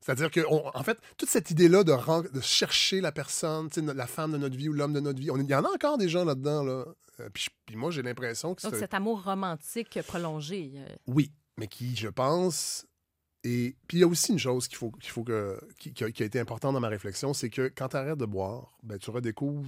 C'est-à-dire 0.01 0.31
que, 0.31 0.41
on- 0.49 0.67
en 0.75 0.83
fait, 0.83 0.99
toute 1.19 1.29
cette 1.29 1.51
idée-là 1.51 1.85
de, 1.85 1.93
chercher 2.41 3.01
la 3.01 3.13
personne, 3.13 3.69
la 3.95 4.07
femme 4.07 4.33
de 4.33 4.39
notre 4.39 4.57
vie 4.57 4.69
ou 4.69 4.73
l'homme 4.73 4.93
de 4.95 5.01
notre 5.01 5.21
vie, 5.21 5.31
on- 5.31 5.37
il 5.39 5.49
y 5.49 5.55
en 5.55 5.65
a 5.65 5.69
encore 5.69 5.99
des 5.99 6.09
gens 6.09 6.25
là-dedans. 6.25 6.63
Là. 6.63 6.85
Euh, 7.21 7.29
puis, 7.33 7.49
moi, 7.77 7.91
j'ai 7.91 8.03
l'impression 8.03 8.55
que 8.55 8.63
Donc, 8.63 8.73
c'est... 8.75 8.81
cet 8.81 8.95
amour 8.95 9.23
romantique 9.25 9.99
prolongé. 10.07 10.73
euh, 10.77 10.87
Oui, 11.07 11.33
mais 11.59 11.67
qui, 11.67 11.95
je 11.97 12.09
pense... 12.09 12.87
Et 13.43 13.75
puis 13.89 13.97
il 13.97 14.01
y 14.03 14.05
a 14.05 14.07
aussi 14.07 14.33
une 14.33 14.39
chose 14.39 14.69
qu'il 14.69 14.77
faut, 14.77 14.91
qu'il 14.91 15.09
faut 15.11 15.25
que, 15.25 15.59
qui, 15.79 15.95
qui 15.95 16.05
a, 16.05 16.11
qui 16.11 16.23
a 16.23 16.27
été 16.27 16.39
importante 16.39 16.75
dans 16.75 16.81
ma 16.81 16.91
réflexion, 16.91 17.33
c'est 17.33 17.49
que 17.49 17.73
quand 17.75 17.89
tu 17.89 17.97
arrêtes 17.97 18.19
de 18.19 18.27
boire, 18.27 18.77
ben, 18.83 18.99
tu 18.99 19.09
redécouvres... 19.09 19.67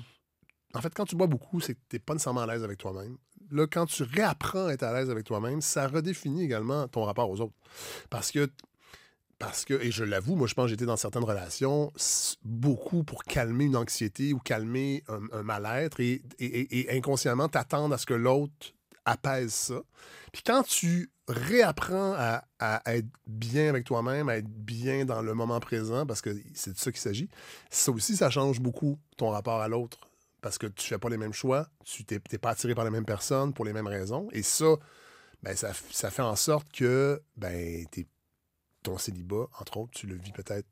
En 0.74 0.82
fait, 0.82 0.92
quand 0.94 1.06
tu 1.06 1.16
bois 1.16 1.26
beaucoup, 1.26 1.58
c'est 1.58 1.72
que 1.74 1.80
tu 1.88 1.96
n'es 1.96 2.00
pas 2.00 2.12
nécessairement 2.12 2.42
à 2.42 2.46
l'aise 2.48 2.64
avec 2.64 2.76
toi-même. 2.76 3.16
Là, 3.52 3.66
quand 3.66 3.86
tu 3.86 4.02
réapprends 4.02 4.66
à 4.66 4.72
être 4.72 4.82
à 4.82 4.92
l'aise 4.92 5.10
avec 5.10 5.24
toi-même, 5.24 5.60
ça 5.60 5.86
redéfinit 5.86 6.42
également 6.42 6.88
ton 6.88 7.04
rapport 7.04 7.30
aux 7.30 7.40
autres. 7.40 7.54
Parce 8.08 8.32
que, 8.32 8.50
parce 9.38 9.66
que 9.66 9.74
et 9.74 9.90
je 9.90 10.04
l'avoue, 10.04 10.36
moi, 10.36 10.46
je 10.46 10.54
pense 10.54 10.64
que 10.64 10.70
j'étais 10.70 10.86
dans 10.86 10.96
certaines 10.96 11.24
relations 11.24 11.92
beaucoup 12.44 13.04
pour 13.04 13.24
calmer 13.24 13.64
une 13.64 13.76
anxiété 13.76 14.32
ou 14.32 14.38
calmer 14.38 15.04
un, 15.08 15.42
mal-être 15.42 16.00
et, 16.00 16.22
inconsciemment 16.90 17.48
t'attendre 17.48 17.94
à 17.94 17.98
ce 17.98 18.06
que 18.06 18.14
l'autre 18.14 18.72
apaise 19.04 19.52
ça. 19.52 19.82
Puis 20.32 20.42
quand 20.46 20.62
tu 20.62 21.10
réapprends 21.28 22.14
à 22.14 22.82
être 22.86 23.08
bien 23.26 23.68
avec 23.68 23.84
toi-même, 23.84 24.30
à 24.30 24.36
être 24.38 24.48
bien 24.48 25.04
dans 25.04 25.20
le 25.20 25.34
moment 25.34 25.60
présent, 25.60 26.06
parce 26.06 26.22
que 26.22 26.34
c'est 26.54 26.72
de 26.72 26.78
ça 26.78 26.90
qu'il 26.90 27.00
s'agit, 27.00 27.28
ça 27.68 27.92
aussi, 27.92 28.16
ça 28.16 28.30
change 28.30 28.60
beaucoup 28.60 28.98
ton 29.18 29.28
rapport 29.28 29.60
à 29.60 29.68
l'autre. 29.68 30.11
Parce 30.42 30.58
que 30.58 30.66
tu 30.66 30.86
fais 30.88 30.98
pas 30.98 31.08
les 31.08 31.16
mêmes 31.16 31.32
choix, 31.32 31.68
tu 31.84 32.04
t'es 32.04 32.18
pas 32.18 32.50
attiré 32.50 32.74
par 32.74 32.84
les 32.84 32.90
mêmes 32.90 33.06
personnes 33.06 33.54
pour 33.54 33.64
les 33.64 33.72
mêmes 33.72 33.86
raisons. 33.86 34.28
Et 34.32 34.42
ça, 34.42 34.74
ben, 35.42 35.56
ça, 35.56 35.72
ça 35.90 36.10
fait 36.10 36.20
en 36.22 36.36
sorte 36.36 36.70
que 36.72 37.22
ben, 37.36 37.86
t'es- 37.86 38.06
ton 38.82 38.98
célibat, 38.98 39.46
entre 39.60 39.76
autres, 39.78 39.92
tu 39.92 40.06
le 40.08 40.16
vis 40.16 40.32
peut-être 40.32 40.66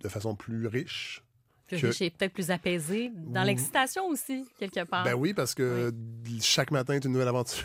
de 0.00 0.08
façon 0.08 0.34
plus 0.34 0.66
riche. 0.66 1.22
plus 1.66 1.78
Que- 1.80 1.86
riche 1.88 2.00
et 2.02 2.10
peut-être 2.10 2.32
plus 2.32 2.50
apaisé. 2.50 3.12
Dans 3.14 3.42
Ou- 3.42 3.46
l'excitation 3.46 4.06
aussi, 4.08 4.44
quelque 4.58 4.82
part. 4.84 5.04
Ben 5.04 5.14
oui, 5.14 5.34
parce 5.34 5.54
que 5.54 5.92
chaque 6.40 6.70
matin 6.72 6.94
est 6.94 7.04
une 7.04 7.12
nouvelle 7.12 7.28
aventure. 7.28 7.64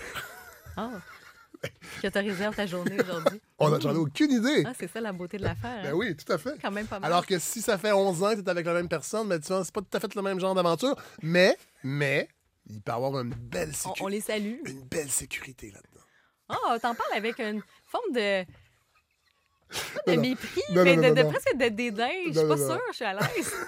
Ah. 0.77 0.91
que 2.01 2.07
tu 2.07 2.17
réserves 2.19 2.55
ta 2.55 2.65
journée 2.65 2.97
aujourd'hui. 3.01 3.41
On 3.59 3.73
a- 3.73 3.79
J'en 3.79 3.93
ai 3.93 3.97
aucune 3.97 4.31
idée. 4.31 4.63
Ah, 4.65 4.73
c'est 4.77 4.87
ça 4.91 4.99
la 5.01 5.11
beauté 5.11 5.37
de 5.37 5.43
l'affaire. 5.43 5.81
Ben 5.83 5.89
hein. 5.89 5.93
oui, 5.95 6.15
tout 6.15 6.31
à 6.31 6.37
fait. 6.37 6.55
Quand 6.61 6.71
même 6.71 6.87
pas 6.87 6.99
mal. 6.99 7.11
Alors 7.11 7.25
que 7.25 7.37
si 7.39 7.61
ça 7.61 7.77
fait 7.77 7.91
11 7.91 8.23
ans 8.23 8.29
que 8.31 8.39
tu 8.41 8.45
es 8.45 8.49
avec 8.49 8.65
la 8.65 8.73
même 8.73 8.87
personne, 8.89 9.27
ben, 9.27 9.39
tu 9.39 9.47
vois, 9.47 9.63
c'est 9.63 9.73
pas 9.73 9.81
tout 9.81 9.95
à 9.97 9.99
fait 9.99 10.13
le 10.15 10.21
même 10.21 10.39
genre 10.39 10.55
d'aventure, 10.55 10.95
mais, 11.21 11.57
mais, 11.83 12.27
il 12.67 12.81
peut 12.81 12.91
y 12.91 12.95
avoir 12.95 13.19
une 13.21 13.29
belle, 13.33 13.69
on, 13.85 13.89
sécu- 13.89 14.03
on 14.03 14.07
les 14.07 14.21
salue. 14.21 14.55
une 14.65 14.81
belle 14.83 15.09
sécurité 15.11 15.67
là-dedans. 15.71 16.05
Ah, 16.49 16.77
t'en 16.79 16.93
parles 16.95 17.13
avec 17.15 17.39
une 17.39 17.61
forme 17.87 18.11
de. 18.13 18.43
Pas 20.05 20.11
de 20.11 20.15
Non, 20.15 20.21
mépris, 20.21 20.61
Non, 20.71 20.83
mais 20.83 20.95
non, 20.95 21.09
de, 21.09 21.15
de 21.15 21.21
non. 21.23 21.29
presque 21.31 21.57
de 21.57 21.67
dédain. 21.69 22.09
Je 22.27 22.37
suis 22.39 22.47
pas 22.47 22.55
sûre, 22.57 22.81
je 22.91 22.95
suis 22.95 23.05
à 23.05 23.13
l'aise. 23.13 23.53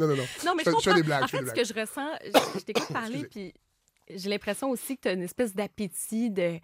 Non, 0.00 0.08
non, 0.08 0.16
non. 0.16 0.24
Non, 0.44 0.54
mais 0.56 0.64
Je 0.64 0.70
je, 0.70 0.76
fais- 0.76 0.80
je 0.80 0.82
fais 0.82 0.90
comprends. 0.90 0.94
des 0.94 1.02
blagues, 1.04 1.22
En 1.22 1.26
je 1.26 1.30
fais 1.30 1.36
fait, 1.38 1.44
des 1.44 1.50
ce 1.50 1.54
que 1.54 1.64
je 1.74 1.80
ressens, 1.80 2.08
je, 2.24 2.58
je 2.58 2.64
t'écoute 2.64 2.88
parler, 2.92 3.24
puis 3.24 3.54
j'ai 4.08 4.28
l'impression 4.30 4.70
aussi 4.70 4.96
que 4.96 5.02
tu 5.02 5.08
as 5.08 5.12
une 5.12 5.22
espèce 5.22 5.54
d'appétit 5.54 6.30
de, 6.30 6.58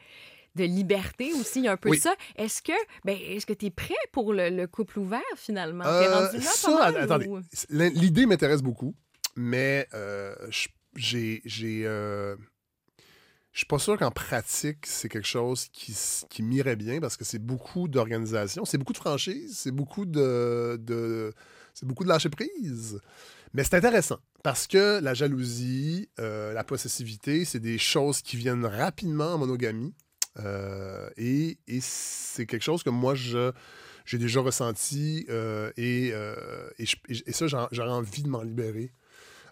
de 0.56 0.64
liberté 0.64 1.32
aussi. 1.34 1.60
Il 1.60 1.64
y 1.64 1.68
a 1.68 1.72
un 1.72 1.76
peu 1.76 1.90
Oui. 1.90 1.98
ça. 1.98 2.14
Est-ce 2.36 2.62
que 2.62 2.72
ben, 3.04 3.16
est-ce 3.18 3.46
que 3.46 3.52
tu 3.52 3.66
es 3.66 3.70
prêt 3.70 3.94
pour 4.12 4.32
le, 4.32 4.50
le 4.50 4.66
couple 4.66 4.98
ouvert, 4.98 5.20
finalement? 5.36 5.84
Euh, 5.86 6.08
rendu 6.26 6.36
là 6.38 6.50
ça, 6.50 6.70
mal, 6.74 6.96
attendez, 6.96 7.26
ou- 7.28 7.40
l'idée 7.70 8.26
m'intéresse 8.26 8.62
beaucoup, 8.62 8.94
mais 9.36 9.86
euh, 9.94 10.34
je- 10.50 10.68
j'ai, 10.96 11.40
j'ai, 11.44 11.86
euh, 11.86 12.36
je 13.52 13.58
suis 13.58 13.66
pas 13.66 13.78
sûr 13.78 13.98
qu'en 13.98 14.10
pratique, 14.10 14.86
c'est 14.86 15.08
quelque 15.08 15.26
chose 15.26 15.68
qui, 15.72 15.96
qui 16.28 16.42
m'irait 16.42 16.76
bien 16.76 17.00
parce 17.00 17.16
que 17.16 17.24
c'est 17.24 17.38
beaucoup 17.40 17.88
d'organisation, 17.88 18.64
c'est 18.64 18.78
beaucoup 18.78 18.92
de 18.92 18.98
franchise, 18.98 19.56
c'est 19.58 19.72
beaucoup 19.72 20.04
de, 20.06 20.76
de- 20.80 21.32
c'est 21.74 21.86
beaucoup 21.86 22.04
de 22.04 22.08
lâcher 22.08 22.28
prise. 22.28 23.00
Mais 23.52 23.64
c'est 23.64 23.74
intéressant 23.74 24.18
parce 24.42 24.66
que 24.66 25.00
la 25.00 25.14
jalousie, 25.14 26.08
euh, 26.18 26.52
la 26.52 26.64
possessivité, 26.64 27.44
c'est 27.44 27.60
des 27.60 27.78
choses 27.78 28.22
qui 28.22 28.36
viennent 28.36 28.64
rapidement 28.64 29.34
en 29.34 29.38
monogamie. 29.38 29.94
Euh, 30.38 31.10
et, 31.16 31.58
c'est 31.80 32.46
quelque 32.46 32.62
chose 32.62 32.82
que 32.82 32.90
moi, 32.90 33.14
j'ai 33.14 34.18
déjà 34.18 34.40
ressenti 34.40 35.26
euh, 35.28 35.70
et, 35.76 36.12
ça, 37.32 37.46
j'aurais 37.48 37.90
envie 37.90 38.22
de 38.22 38.28
m'en 38.28 38.42
libérer. 38.42 38.92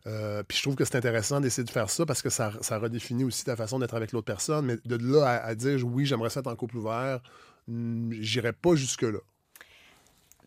Puis 0.04 0.56
je 0.56 0.62
trouve 0.62 0.76
que 0.76 0.84
c'est 0.84 0.96
intéressant 0.96 1.40
d'essayer 1.40 1.64
de 1.64 1.70
faire 1.70 1.90
ça 1.90 2.06
parce 2.06 2.22
que 2.22 2.30
ça, 2.30 2.52
redéfinit 2.70 3.24
aussi 3.24 3.44
ta 3.44 3.56
façon 3.56 3.78
d'être 3.78 3.94
avec 3.94 4.12
l'autre 4.12 4.26
personne. 4.26 4.64
Mais 4.64 4.76
de 4.84 4.96
là 4.96 5.42
à, 5.42 5.54
dire 5.54 5.84
oui, 5.84 6.06
j'aimerais 6.06 6.30
ça 6.30 6.40
être 6.40 6.46
en 6.46 6.56
couple 6.56 6.78
ouvert, 6.78 7.20
hmm, 7.66 8.12
j'irais 8.12 8.54
pas 8.54 8.74
jusque-là. 8.74 9.18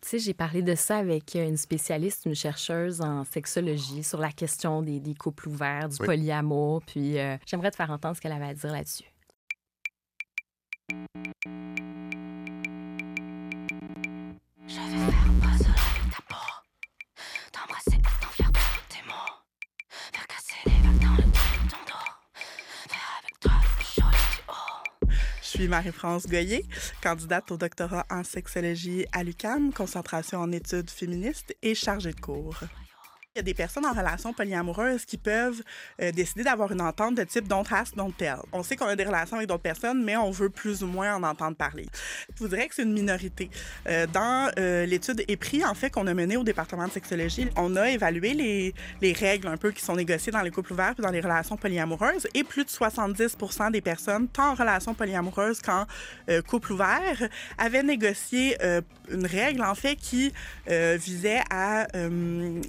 Tu 0.02 0.08
sais, 0.08 0.18
j'ai 0.18 0.34
parlé 0.34 0.62
de 0.62 0.74
ça 0.74 0.96
avec 0.98 1.36
euh, 1.36 1.46
une 1.46 1.56
spécialiste, 1.56 2.26
une 2.26 2.34
chercheuse 2.34 3.00
en 3.00 3.24
sexologie 3.24 4.02
sur 4.02 4.18
la 4.18 4.32
question 4.32 4.82
des, 4.82 4.98
des 4.98 5.14
couples 5.14 5.48
ouverts, 5.48 5.88
du 5.88 5.96
Oui. 6.00 6.06
polyamour. 6.06 6.82
Puis 6.84 7.18
euh, 7.18 7.36
j'aimerais 7.46 7.70
te 7.70 7.76
faire 7.76 7.90
entendre 7.90 8.16
ce 8.16 8.20
qu'elle 8.20 8.32
avait 8.32 8.46
à 8.46 8.54
dire 8.54 8.72
là-dessus. 8.72 9.04
Je 14.68 14.74
vais 14.74 15.10
faire 15.10 15.32
pas 15.40 15.58
seul 15.58 15.70
avec 15.70 16.10
ta 16.14 16.22
peau. 16.28 16.36
T'embrasser 17.52 17.96
et 17.96 18.02
t'en 18.20 18.28
faire 18.28 18.52
perdre 18.52 18.82
tes 18.88 19.02
mots. 19.06 19.32
Faire 20.12 20.26
casser 20.26 20.54
les 20.66 20.72
vagues 20.72 21.00
dans 21.00 21.16
le 21.24 21.31
Marie-France 25.68 26.26
Goyer, 26.26 26.64
candidate 27.02 27.50
au 27.50 27.56
doctorat 27.56 28.06
en 28.10 28.24
sexologie 28.24 29.06
à 29.12 29.22
l'UQAM, 29.22 29.72
concentration 29.72 30.38
en 30.38 30.52
études 30.52 30.90
féministes 30.90 31.54
et 31.62 31.74
chargée 31.74 32.12
de 32.12 32.20
cours. 32.20 32.60
Il 33.34 33.38
y 33.38 33.40
a 33.40 33.44
des 33.44 33.54
personnes 33.54 33.86
en 33.86 33.94
relation 33.94 34.34
polyamoureuses 34.34 35.06
qui 35.06 35.16
peuvent 35.16 35.62
euh, 36.02 36.12
décider 36.12 36.44
d'avoir 36.44 36.70
une 36.70 36.82
entente 36.82 37.14
de 37.14 37.24
type 37.24 37.48
don't 37.48 37.64
ask, 37.70 37.96
don't 37.96 38.12
tell. 38.12 38.36
On 38.52 38.62
sait 38.62 38.76
qu'on 38.76 38.88
a 38.88 38.94
des 38.94 39.04
relations 39.04 39.38
avec 39.38 39.48
d'autres 39.48 39.62
personnes, 39.62 40.04
mais 40.04 40.18
on 40.18 40.30
veut 40.30 40.50
plus 40.50 40.82
ou 40.82 40.86
moins 40.86 41.16
en 41.16 41.22
entendre 41.22 41.56
parler. 41.56 41.86
Je 42.34 42.40
vous 42.40 42.48
dirais 42.48 42.68
que 42.68 42.74
c'est 42.74 42.82
une 42.82 42.92
minorité. 42.92 43.48
Euh, 43.88 44.06
dans 44.06 44.50
euh, 44.58 44.84
l'étude 44.84 45.24
EPRI, 45.28 45.64
en 45.64 45.72
fait, 45.72 45.88
qu'on 45.88 46.06
a 46.08 46.12
menée 46.12 46.36
au 46.36 46.44
département 46.44 46.86
de 46.86 46.92
sexologie, 46.92 47.48
on 47.56 47.74
a 47.76 47.88
évalué 47.88 48.34
les, 48.34 48.74
les 49.00 49.14
règles 49.14 49.48
un 49.48 49.56
peu 49.56 49.70
qui 49.70 49.82
sont 49.82 49.96
négociées 49.96 50.30
dans 50.30 50.42
les 50.42 50.50
couples 50.50 50.74
ouverts 50.74 50.94
puis 50.94 51.02
dans 51.02 51.10
les 51.10 51.22
relations 51.22 51.56
polyamoureuses 51.56 52.28
et 52.34 52.44
plus 52.44 52.66
de 52.66 52.70
70 52.70 53.38
des 53.72 53.80
personnes, 53.80 54.28
tant 54.28 54.50
en 54.50 54.54
relation 54.54 54.92
polyamoureuse 54.92 55.62
qu'en 55.62 55.86
euh, 56.28 56.42
couple 56.42 56.74
ouvert, 56.74 57.26
avaient 57.56 57.82
négocié 57.82 58.58
une 59.10 59.26
règle, 59.26 59.62
en 59.62 59.74
fait, 59.74 59.96
qui 59.96 60.34
visait 60.66 61.40
à 61.50 61.86
euh, 61.94 62.60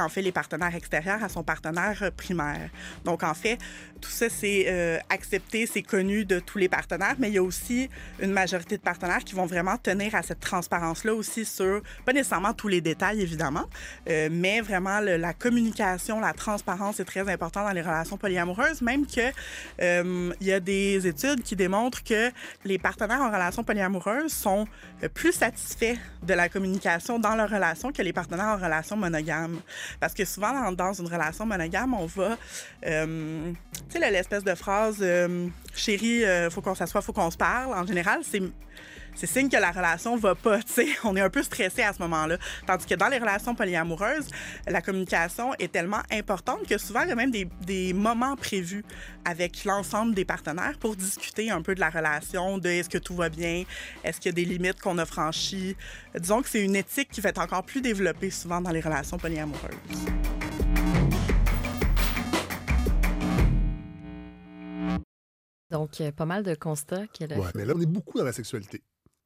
en 0.00 0.08
fait, 0.08 0.22
les 0.22 0.32
partenaires 0.32 0.74
extérieurs 0.74 1.22
à 1.22 1.28
son 1.28 1.42
partenaire 1.42 1.98
euh, 2.02 2.10
primaire. 2.10 2.70
Donc, 3.04 3.22
en 3.22 3.34
fait, 3.34 3.58
tout 4.00 4.10
ça, 4.10 4.28
c'est 4.28 4.66
euh, 4.68 4.98
accepté, 5.08 5.66
c'est 5.66 5.82
connu 5.82 6.24
de 6.24 6.40
tous 6.40 6.58
les 6.58 6.68
partenaires, 6.68 7.14
mais 7.18 7.28
il 7.28 7.34
y 7.34 7.38
a 7.38 7.42
aussi 7.42 7.88
une 8.20 8.32
majorité 8.32 8.76
de 8.76 8.82
partenaires 8.82 9.24
qui 9.24 9.34
vont 9.34 9.46
vraiment 9.46 9.76
tenir 9.76 10.14
à 10.14 10.22
cette 10.22 10.40
transparence-là 10.40 11.14
aussi 11.14 11.44
sur, 11.44 11.82
pas 12.04 12.12
nécessairement 12.12 12.52
tous 12.52 12.68
les 12.68 12.80
détails, 12.80 13.20
évidemment, 13.22 13.64
euh, 14.08 14.28
mais 14.30 14.60
vraiment 14.60 15.00
la 15.00 15.32
communication, 15.32 16.20
la 16.20 16.32
transparence 16.32 17.00
est 17.00 17.04
très 17.04 17.28
important 17.30 17.64
dans 17.64 17.72
les 17.72 17.82
relations 17.82 18.16
polyamoureuses, 18.16 18.82
même 18.82 19.06
que 19.06 19.32
y 20.40 20.52
a 20.52 20.60
des 20.60 21.06
études 21.06 21.42
qui 21.42 21.56
démontrent 21.56 22.02
que 22.02 22.30
les 22.64 22.78
partenaires 22.78 23.20
en 23.20 23.30
relation 23.30 23.62
polyamoureuse 23.62 24.32
sont 24.32 24.66
plus 25.14 25.32
satisfaits 25.32 25.96
de 26.22 26.34
la 26.34 26.48
communication 26.48 27.18
dans 27.18 27.34
leur 27.34 27.50
relation 27.50 27.92
que 27.92 28.02
les 28.02 28.12
partenaires 28.12 28.46
en 28.46 28.56
relation 28.56 28.96
monogame. 28.96 29.60
Parce 30.00 30.14
que 30.14 30.24
souvent, 30.24 30.72
dans, 30.72 30.92
une 30.92 31.06
relation 31.06 31.46
monogame, 31.46 31.94
on 31.94 32.06
va... 32.06 32.36
euh, 32.86 33.52
tu 33.90 34.00
sais, 34.00 34.10
l'espèce 34.10 34.44
de 34.44 34.54
phrase 34.54 34.98
euh, 35.00 35.48
Chérie, 35.78 36.24
euh, 36.24 36.50
faut 36.50 36.60
qu'on 36.60 36.74
s'assoie, 36.74 37.02
faut 37.02 37.12
qu'on 37.12 37.30
se 37.30 37.36
parle», 37.36 37.74
en 37.76 37.86
général, 37.86 38.20
c'est 38.22 38.42
c'est 39.16 39.26
signe 39.26 39.48
que 39.48 39.56
la 39.56 39.70
relation 39.70 40.14
va 40.16 40.34
pas, 40.34 40.58
tu 40.62 40.72
sais. 40.72 40.88
On 41.02 41.16
est 41.16 41.22
un 41.22 41.30
peu 41.30 41.42
stressé 41.42 41.82
à 41.82 41.92
ce 41.94 42.00
moment-là. 42.00 42.36
Tandis 42.66 42.84
que 42.84 42.94
dans 42.94 43.08
les 43.08 43.18
relations 43.18 43.54
polyamoureuses, 43.54 44.28
la 44.68 44.82
communication 44.82 45.54
est 45.58 45.72
tellement 45.72 46.02
importante 46.12 46.66
que 46.68 46.76
souvent, 46.76 47.00
il 47.00 47.08
y 47.08 47.12
a 47.12 47.14
même 47.14 47.30
des, 47.30 47.48
des 47.62 47.94
moments 47.94 48.36
prévus 48.36 48.84
avec 49.24 49.64
l'ensemble 49.64 50.14
des 50.14 50.26
partenaires 50.26 50.76
pour 50.78 50.96
discuter 50.96 51.50
un 51.50 51.62
peu 51.62 51.74
de 51.74 51.80
la 51.80 51.88
relation, 51.88 52.58
de 52.58 52.68
est-ce 52.68 52.90
que 52.90 52.98
tout 52.98 53.14
va 53.14 53.30
bien, 53.30 53.64
est-ce 54.04 54.20
qu'il 54.20 54.28
y 54.28 54.34
a 54.34 54.36
des 54.36 54.44
limites 54.44 54.80
qu'on 54.80 54.98
a 54.98 55.06
franchies. 55.06 55.76
Disons 56.14 56.42
que 56.42 56.48
c'est 56.50 56.62
une 56.62 56.76
éthique 56.76 57.08
qui 57.10 57.22
va 57.22 57.30
être 57.30 57.40
encore 57.40 57.64
plus 57.64 57.80
développée 57.80 58.30
souvent 58.30 58.60
dans 58.60 58.70
les 58.70 58.80
relations 58.80 59.16
polyamoureuses. 59.16 60.45
Donc, 65.70 66.00
pas 66.16 66.26
mal 66.26 66.42
de 66.44 66.54
constats 66.54 67.06
qu'elle 67.08 67.32
a 67.32 67.38
Ouais, 67.38 67.50
mais 67.54 67.64
là, 67.64 67.74
on 67.76 67.80
est 67.80 67.86
beaucoup 67.86 68.18
dans 68.18 68.24
la 68.24 68.32
sexualité. 68.32 68.82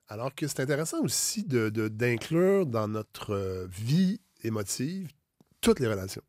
Alors 0.08 0.34
que 0.34 0.46
c'est 0.48 0.60
intéressant 0.60 1.00
aussi 1.02 1.44
de- 1.44 1.68
de- 1.68 1.88
d'inclure 1.88 2.66
dans 2.66 2.88
notre 2.88 3.30
euh, 3.34 3.66
vie 3.70 4.20
émotive 4.42 5.12
toutes 5.60 5.78
les 5.80 5.86
relations. 5.86 6.22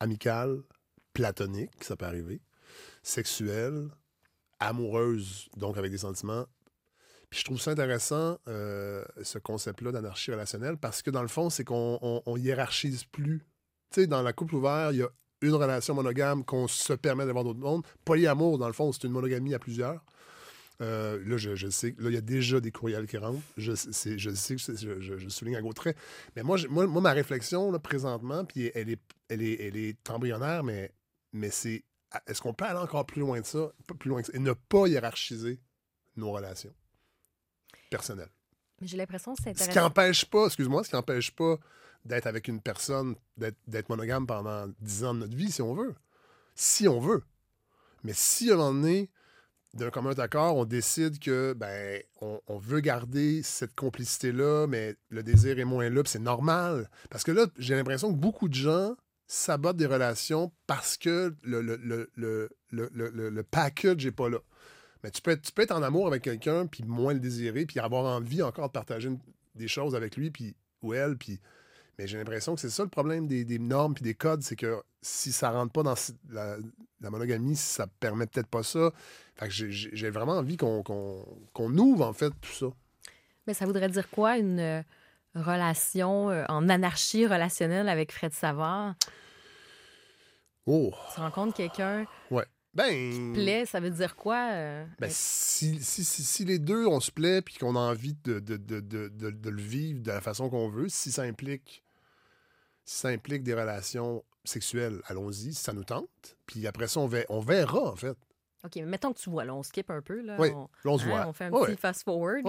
Amicales, 0.00 0.62
platoniques, 1.12 1.82
ça 1.84 1.96
peut 1.96 2.06
arriver, 2.06 2.40
sexuelles, 3.02 3.88
amoureuses, 4.60 5.48
donc 5.56 5.76
avec 5.76 5.90
des 5.90 5.98
sentiments. 5.98 6.46
Puis 7.30 7.40
je 7.40 7.44
trouve 7.44 7.60
ça 7.60 7.72
intéressant, 7.72 8.38
euh, 8.48 9.04
ce 9.22 9.38
concept-là 9.38 9.92
d'anarchie 9.92 10.30
relationnelle, 10.30 10.76
parce 10.76 11.02
que 11.02 11.10
dans 11.10 11.22
le 11.22 11.28
fond, 11.28 11.50
c'est 11.50 11.64
qu'on 11.64 11.98
on- 12.00 12.22
on 12.26 12.36
hiérarchise 12.36 13.04
plus. 13.04 13.40
Tu 13.90 14.02
sais, 14.02 14.06
dans 14.06 14.22
la 14.22 14.32
couple 14.32 14.54
ouverte, 14.54 14.92
il 14.94 14.98
y 14.98 15.02
a 15.02 15.08
une 15.48 15.54
relation 15.54 15.94
monogame 15.94 16.44
qu'on 16.44 16.66
se 16.68 16.92
permet 16.92 17.26
d'avoir 17.26 17.44
d'autres 17.44 17.60
mondes. 17.60 17.84
Polyamour, 18.04 18.58
dans 18.58 18.66
le 18.66 18.72
fond, 18.72 18.92
c'est 18.92 19.04
une 19.04 19.12
monogamie 19.12 19.54
à 19.54 19.58
plusieurs. 19.58 20.04
Euh, 20.80 21.22
là, 21.24 21.36
je, 21.36 21.54
je 21.54 21.68
sais, 21.68 21.94
là, 21.98 22.10
il 22.10 22.14
y 22.14 22.18
a 22.18 22.20
déjà 22.20 22.58
des 22.60 22.72
courriels 22.72 23.06
qui 23.06 23.16
rentrent. 23.16 23.40
Je, 23.56 23.74
sais- 23.74 24.18
je 24.18 24.30
sais 24.30 24.56
je, 24.58 25.00
je- 25.00 25.18
je 25.18 25.28
souligne 25.28 25.54
à 25.56 25.60
gros 25.60 25.72
traits. 25.72 25.96
Mais 26.34 26.42
moi, 26.42 26.58
moi, 26.68 26.86
moi, 26.88 27.00
ma 27.00 27.12
réflexion, 27.12 27.70
là, 27.70 27.78
présentement, 27.78 28.44
puis 28.44 28.70
elle 28.74 28.90
est, 28.90 29.00
elle 29.28 29.42
est, 29.42 29.60
elle 29.60 29.76
est 29.76 30.10
embryonnaire, 30.10 30.64
mais, 30.64 30.92
mais 31.32 31.50
c'est 31.50 31.84
est-ce 32.26 32.40
qu'on 32.42 32.54
peut 32.54 32.64
aller 32.64 32.78
encore 32.78 33.06
plus 33.06 33.20
loin 33.20 33.40
de 33.40 33.46
ça, 33.46 33.72
plus 33.98 34.08
loin 34.08 34.20
que 34.20 34.26
ça, 34.28 34.32
et 34.36 34.40
ne 34.40 34.52
pas 34.52 34.86
hiérarchiser 34.88 35.60
nos 36.16 36.32
relations 36.32 36.74
personnelles? 37.90 38.30
J'ai 38.82 38.96
l'impression 38.96 39.34
que 39.34 39.42
c'est 39.42 39.56
Ce 39.58 39.68
qui 39.68 39.78
n'empêche 39.78 40.24
pas, 40.24 40.46
excuse-moi, 40.46 40.82
ce 40.84 40.90
qui 40.90 40.94
n'empêche 40.96 41.30
pas 41.30 41.56
d'être 42.04 42.26
avec 42.26 42.48
une 42.48 42.60
personne, 42.60 43.14
d'être 43.36 43.88
monogame 43.88 44.26
pendant 44.26 44.66
10 44.80 45.04
ans 45.04 45.14
de 45.14 45.20
notre 45.20 45.36
vie, 45.36 45.50
si 45.50 45.62
on 45.62 45.74
veut. 45.74 45.94
Si 46.54 46.86
on 46.88 47.00
veut. 47.00 47.22
Mais 48.02 48.12
si 48.14 48.50
à 48.50 48.54
un 48.54 48.56
moment 48.56 48.74
donné, 48.74 49.10
d'un 49.74 49.90
commun 49.90 50.12
accord, 50.12 50.56
on 50.56 50.64
décide 50.64 51.18
que 51.18 51.52
ben 51.52 52.00
on, 52.20 52.58
veut 52.58 52.80
garder 52.80 53.42
cette 53.42 53.74
complicité-là, 53.74 54.66
mais 54.66 54.94
le 55.10 55.22
désir 55.22 55.58
est 55.58 55.64
moins 55.64 55.90
là, 55.90 56.02
c'est 56.06 56.20
normal. 56.20 56.88
Parce 57.10 57.24
que 57.24 57.32
là, 57.32 57.46
j'ai 57.58 57.74
l'impression 57.74 58.12
que 58.12 58.18
beaucoup 58.18 58.48
de 58.48 58.54
gens 58.54 58.94
sabotent 59.26 59.76
des 59.76 59.86
relations 59.86 60.52
parce 60.66 60.96
que 60.96 61.34
le, 61.42 61.60
le, 61.60 61.76
le, 61.76 62.10
le, 62.70 63.30
le, 63.30 63.42
package 63.42 64.04
n'est 64.04 64.12
pas 64.12 64.28
là. 64.28 64.38
Mais 65.02 65.10
tu 65.10 65.20
peux, 65.20 65.32
être, 65.32 65.42
tu 65.42 65.52
peux 65.52 65.62
être 65.62 65.74
en 65.74 65.82
amour 65.82 66.06
avec 66.06 66.22
quelqu'un, 66.22 66.66
puis 66.66 66.82
moins 66.84 67.12
le 67.12 67.20
désirer, 67.20 67.66
puis 67.66 67.80
avoir 67.80 68.04
envie 68.04 68.42
encore 68.42 68.68
de 68.68 68.72
partager 68.72 69.10
des 69.54 69.68
choses 69.68 69.94
avec 69.94 70.16
lui, 70.16 70.30
puis 70.30 70.54
ou 70.82 70.94
elle, 70.94 71.16
puis... 71.16 71.40
Mais 71.98 72.06
j'ai 72.06 72.18
l'impression 72.18 72.54
que 72.54 72.60
c'est 72.60 72.70
ça 72.70 72.82
le 72.82 72.88
problème 72.88 73.26
des, 73.28 73.44
des 73.44 73.58
normes 73.58 73.94
puis 73.94 74.02
des 74.02 74.14
codes, 74.14 74.42
c'est 74.42 74.56
que 74.56 74.82
si 75.00 75.30
ça 75.32 75.50
rentre 75.50 75.72
pas 75.72 75.82
dans 75.82 75.94
la, 76.30 76.56
la 77.00 77.10
monogamie, 77.10 77.56
ça 77.56 77.86
permet 77.86 78.26
peut-être 78.26 78.48
pas 78.48 78.62
ça. 78.62 78.90
Fait 79.36 79.46
que 79.46 79.52
j'ai- 79.52 80.10
vraiment 80.10 80.32
envie 80.32 80.56
qu'on 80.56 80.82
qu'on- 80.82 81.24
qu'on 81.52 81.76
ouvre, 81.78 82.04
en 82.06 82.12
fait, 82.12 82.30
tout 82.40 82.52
ça. 82.52 82.66
Mais 83.46 83.54
ça 83.54 83.64
voudrait 83.66 83.88
dire 83.90 84.08
quoi, 84.10 84.38
une 84.38 84.58
euh, 84.58 84.82
relation 85.34 86.30
euh, 86.30 86.44
en 86.48 86.68
anarchie 86.68 87.26
relationnelle 87.26 87.88
avec 87.88 88.10
Fred 88.12 88.32
Savard? 88.32 88.94
Oh! 90.66 90.92
Tu 91.14 91.20
rencontres 91.20 91.54
quelqu'un 91.54 92.06
Ben... 92.72 93.32
plaît, 93.34 93.66
ça 93.66 93.78
veut 93.80 93.90
dire 93.90 94.16
quoi? 94.16 94.48
euh, 94.52 94.84
Ben, 94.98 95.10
si, 95.10 95.80
si, 95.82 96.04
si, 96.04 96.24
si 96.24 96.44
les 96.44 96.58
deux, 96.58 96.86
on 96.86 96.98
se 97.00 97.10
plaît 97.12 97.40
puis 97.42 97.54
qu'on 97.54 97.76
a 97.76 97.78
envie 97.78 98.14
de, 98.24 98.40
de, 98.40 98.56
de, 98.56 98.80
de, 98.80 99.48
le 99.50 99.62
vivre 99.62 100.00
de 100.02 100.10
la 100.10 100.20
façon 100.20 100.48
qu'on 100.50 100.68
veut, 100.68 100.88
si 100.88 101.12
ça 101.12 101.22
implique 101.22 101.83
ça 102.84 103.08
implique 103.08 103.42
des 103.42 103.54
relations 103.54 104.24
sexuelles, 104.44 105.00
allons-y, 105.06 105.54
ça 105.54 105.72
nous 105.72 105.84
tente. 105.84 106.36
Puis 106.46 106.66
après 106.66 106.86
ça, 106.88 107.00
on, 107.00 107.10
on 107.28 107.40
verra, 107.40 107.90
en 107.90 107.96
fait. 107.96 108.16
OK, 108.64 108.76
mais 108.76 108.86
mettons 108.86 109.12
que 109.12 109.18
tu 109.18 109.28
vois, 109.28 109.44
là, 109.44 109.54
on 109.54 109.62
skip 109.62 109.90
un 109.90 110.00
peu. 110.00 110.22
Là, 110.22 110.36
Oui, 110.38 110.48
on, 110.54 110.68
on 110.86 110.96
se 110.98 111.04
hein, 111.04 111.08
voit. 111.08 111.26
on 111.28 111.32
fait 111.34 111.44
un 111.44 111.50
petit 111.50 111.76
fast-forward. 111.76 112.42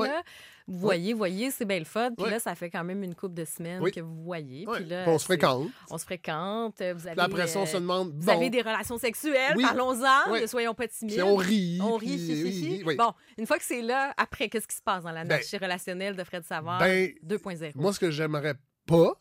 Vous 0.66 0.78
voyez, 0.80 1.14
voyez, 1.14 1.52
c'est 1.52 1.66
bien 1.66 1.78
le 1.78 1.86
fun. 1.86 2.12
Puis 2.18 2.30
là, 2.30 2.40
ça 2.40 2.56
fait 2.56 2.70
quand 2.70 2.86
même 2.86 3.04
une 3.04 3.14
couple 3.16 3.34
de 3.34 3.44
semaines 3.44 3.84
que 3.92 4.00
vous 4.00 4.24
voyez. 4.24 4.66
Puis 4.66 4.86
là, 4.86 5.04
on 5.08 5.20
se 5.20 5.26
fréquente. 5.26 5.68
On 5.90 5.98
se 5.98 6.06
fréquente. 6.06 6.76
Vous 6.78 7.08
avez, 7.08 7.20
après 7.20 7.48
ça, 7.48 7.60
on 7.60 7.66
se 7.66 7.76
euh, 7.76 7.82
demande, 7.82 8.14
Vous 8.14 8.26
bon, 8.28 8.32
avez 8.34 8.50
des 8.50 8.62
relations 8.62 8.98
sexuelles, 8.98 9.58
parlons-en, 9.62 10.34
ne 10.40 10.48
soyons 10.48 10.74
pas 10.74 10.88
timides. 10.88 11.16
puis 11.16 11.24
on 11.24 11.36
rit. 11.36 11.80
On 11.82 11.98
rit, 11.98 12.82
puis-. 12.86 12.96
Bon, 12.96 13.14
une 13.38 13.46
fois 13.46 13.58
que 13.58 13.66
c'est 13.66 13.82
là, 13.82 14.14
après, 14.16 14.48
qu'est-ce 14.48 14.68
qui 14.68 14.76
se 14.78 14.82
passe 14.82 15.04
dans 15.04 15.12
l'anarchie 15.12 15.58
relationnelle 15.58 16.16
de 16.16 16.24
Fred 16.24 16.46
Savard? 16.46 16.80
Ben, 16.80 17.12
2.0? 17.26 17.74
Moi, 17.76 17.92
ce 17.92 18.00
que 18.00 18.10
j'aimerais 18.10 18.56
pas, 18.86 19.20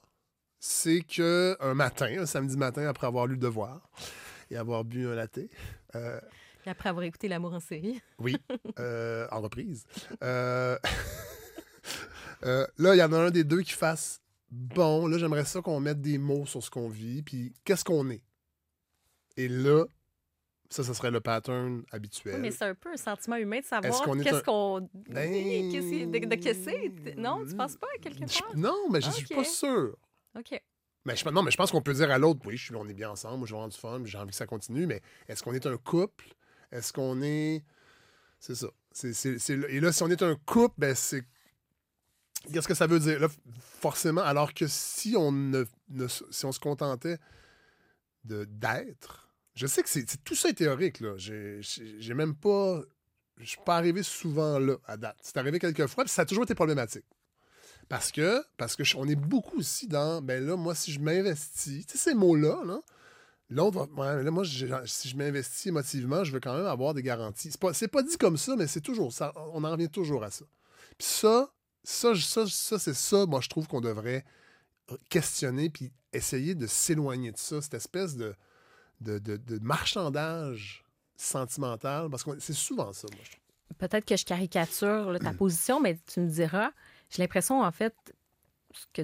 c'est 0.66 1.02
que 1.02 1.58
un 1.60 1.74
matin, 1.74 2.06
un 2.20 2.24
samedi 2.24 2.56
matin, 2.56 2.86
après 2.88 3.06
avoir 3.06 3.26
lu 3.26 3.34
le 3.34 3.40
devoir 3.40 3.86
et 4.50 4.56
avoir 4.56 4.82
bu 4.82 5.06
un 5.06 5.14
latte, 5.14 5.40
euh, 5.94 6.18
Et 6.64 6.70
après 6.70 6.88
avoir 6.88 7.04
écouté 7.04 7.28
L'amour 7.28 7.52
en 7.52 7.60
série. 7.60 8.00
oui, 8.18 8.34
euh, 8.78 9.26
en 9.30 9.42
reprise, 9.42 9.84
euh, 10.22 10.78
euh, 12.46 12.66
là, 12.78 12.94
il 12.94 12.98
y 12.98 13.02
en 13.02 13.12
a 13.12 13.18
un 13.18 13.30
des 13.30 13.44
deux 13.44 13.60
qui 13.60 13.72
fasse 13.72 14.22
bon, 14.50 15.06
là, 15.06 15.18
j'aimerais 15.18 15.44
ça 15.44 15.60
qu'on 15.60 15.80
mette 15.80 16.00
des 16.00 16.16
mots 16.16 16.46
sur 16.46 16.62
ce 16.62 16.70
qu'on 16.70 16.88
vit, 16.88 17.22
puis 17.22 17.52
qu'est-ce 17.64 17.84
qu'on 17.84 18.08
est? 18.08 18.22
Et 19.36 19.48
là, 19.48 19.84
ça, 20.70 20.82
ce 20.82 20.94
serait 20.94 21.10
le 21.10 21.20
pattern 21.20 21.82
habituel. 21.92 22.36
Oui, 22.36 22.40
mais 22.40 22.50
c'est 22.52 22.64
un 22.64 22.74
peu 22.74 22.90
un 22.90 22.96
sentiment 22.96 23.36
humain 23.36 23.60
de 23.60 23.64
savoir 23.64 24.02
qu'est-ce 24.22 24.42
qu'on. 24.42 24.88
Ben, 25.10 25.70
Qu'est-ce- 25.70 26.06
de, 26.06 26.18
de 26.26 26.34
que 26.36 26.54
c'est? 26.54 27.16
Non, 27.18 27.44
tu 27.46 27.54
penses 27.54 27.76
pas 27.76 27.86
à 27.94 27.98
quelque 27.98 28.26
Je- 28.32 28.38
part? 28.38 28.56
Non, 28.56 28.88
mais 28.90 29.02
je 29.02 29.10
suis 29.10 29.26
Ok. 29.30 29.36
pas 29.36 29.44
sûr. 29.44 29.96
OK. 30.38 30.60
Mais 31.06 31.16
je, 31.16 31.28
non, 31.28 31.42
mais 31.42 31.50
je 31.50 31.56
pense 31.56 31.70
qu'on 31.70 31.82
peut 31.82 31.92
dire 31.92 32.10
à 32.10 32.18
l'autre, 32.18 32.40
oui, 32.46 32.56
je 32.56 32.64
suis, 32.64 32.74
on 32.74 32.88
est 32.88 32.94
bien 32.94 33.10
ensemble, 33.10 33.46
je 33.46 33.52
vais 33.52 33.56
avoir 33.56 33.68
du 33.68 33.76
fun, 33.76 34.02
j'ai 34.04 34.16
envie 34.16 34.30
que 34.30 34.36
ça 34.36 34.46
continue, 34.46 34.86
mais 34.86 35.02
est-ce 35.28 35.42
qu'on 35.42 35.52
est 35.52 35.66
un 35.66 35.76
couple? 35.76 36.24
Est-ce 36.72 36.92
qu'on 36.92 37.20
est... 37.22 37.62
C'est 38.40 38.54
ça. 38.54 38.68
C'est 38.92 39.56
le- 39.56 39.70
Et 39.70 39.80
là, 39.80 39.92
si 39.92 40.02
on 40.02 40.08
est 40.10 40.22
un 40.22 40.36
couple, 40.46 40.74
ben 40.78 40.94
c'est... 40.94 41.24
Qu'est-ce 42.52 42.68
que 42.68 42.74
ça 42.74 42.86
veut 42.86 43.00
dire? 43.00 43.26
Forcément, 43.80 44.22
alors 44.22 44.52
que 44.54 44.66
si 44.66 45.14
on, 45.16 45.32
ne, 45.32 45.64
si 46.30 46.44
on 46.44 46.52
se 46.52 46.60
contentait 46.60 47.18
d'être, 48.24 49.30
je 49.54 49.66
sais 49.66 49.82
que 49.82 49.88
c'est, 49.88 50.04
tout 50.24 50.34
ça 50.34 50.48
est 50.48 50.54
théorique, 50.54 51.00
là. 51.00 51.14
J'ai 51.16 52.14
même 52.14 52.34
pas... 52.34 52.80
Je 53.38 53.46
suis 53.46 53.60
pas 53.64 53.76
arrivé 53.76 54.02
souvent 54.02 54.58
là, 54.58 54.76
à 54.86 54.96
date. 54.96 55.18
C'est 55.20 55.36
arrivé 55.36 55.58
quelques 55.58 55.86
fois, 55.86 56.04
puis 56.04 56.12
ça 56.12 56.22
a 56.22 56.24
toujours 56.26 56.44
été 56.44 56.54
problématique. 56.54 57.04
Parce 57.88 58.10
que, 58.12 58.42
parce 58.56 58.76
que 58.76 58.84
je- 58.84 58.96
on 58.96 59.06
est 59.06 59.14
beaucoup 59.16 59.58
aussi 59.58 59.86
dans, 59.86 60.22
ben 60.22 60.44
là, 60.44 60.56
moi, 60.56 60.74
si 60.74 60.90
je 60.92 61.00
m'investis, 61.00 61.86
tu 61.86 61.92
sais, 61.92 62.10
ces 62.10 62.14
mots-là, 62.14 62.62
là, 62.64 62.80
l'autre 63.50 63.86
va, 63.94 64.22
là, 64.22 64.30
moi, 64.30 64.42
j'ai- 64.44 64.70
si 64.86 65.08
je 65.08 65.16
m'investis 65.16 65.66
émotivement, 65.66 66.24
je 66.24 66.32
veux 66.32 66.40
quand 66.40 66.56
même 66.56 66.66
avoir 66.66 66.94
des 66.94 67.02
garanties. 67.02 67.50
C'est 67.50 67.60
pas, 67.60 67.72
c'est 67.74 67.88
pas 67.88 68.02
dit 68.02 68.16
comme 68.16 68.36
ça, 68.38 68.56
mais 68.56 68.66
c'est 68.66 68.80
toujours 68.80 69.12
ça. 69.12 69.32
On 69.52 69.62
en 69.64 69.70
revient 69.70 69.90
toujours 69.90 70.24
à 70.24 70.30
ça. 70.30 70.44
Puis 70.98 71.06
ça, 71.06 71.50
ça, 71.82 72.14
ça, 72.14 72.46
ça 72.46 72.78
c'est 72.78 72.94
ça, 72.94 73.26
moi, 73.26 73.40
je 73.42 73.48
trouve 73.48 73.68
qu'on 73.68 73.80
devrait 73.82 74.24
questionner 75.08 75.70
puis 75.70 75.92
essayer 76.12 76.54
de 76.54 76.66
s'éloigner 76.66 77.32
de 77.32 77.38
ça, 77.38 77.60
cette 77.60 77.74
espèce 77.74 78.16
de, 78.16 78.34
de, 79.00 79.18
de- 79.18 79.36
de 79.36 79.58
marchandage 79.60 80.84
sentimental, 81.16 82.08
parce 82.10 82.24
que 82.24 82.30
c'est 82.40 82.52
souvent 82.54 82.92
ça, 82.92 83.06
moi, 83.12 83.20
je 83.24 83.30
trouve. 83.30 83.40
Peut-être 83.78 84.04
que 84.04 84.16
je 84.16 84.24
caricature 84.24 85.10
là, 85.10 85.18
ta 85.18 85.32
position, 85.32 85.80
mais 85.80 85.98
tu 86.06 86.20
me 86.20 86.28
diras. 86.28 86.70
J'ai 87.14 87.22
l'impression, 87.22 87.62
en 87.62 87.70
fait, 87.72 87.94
que, 88.92 89.02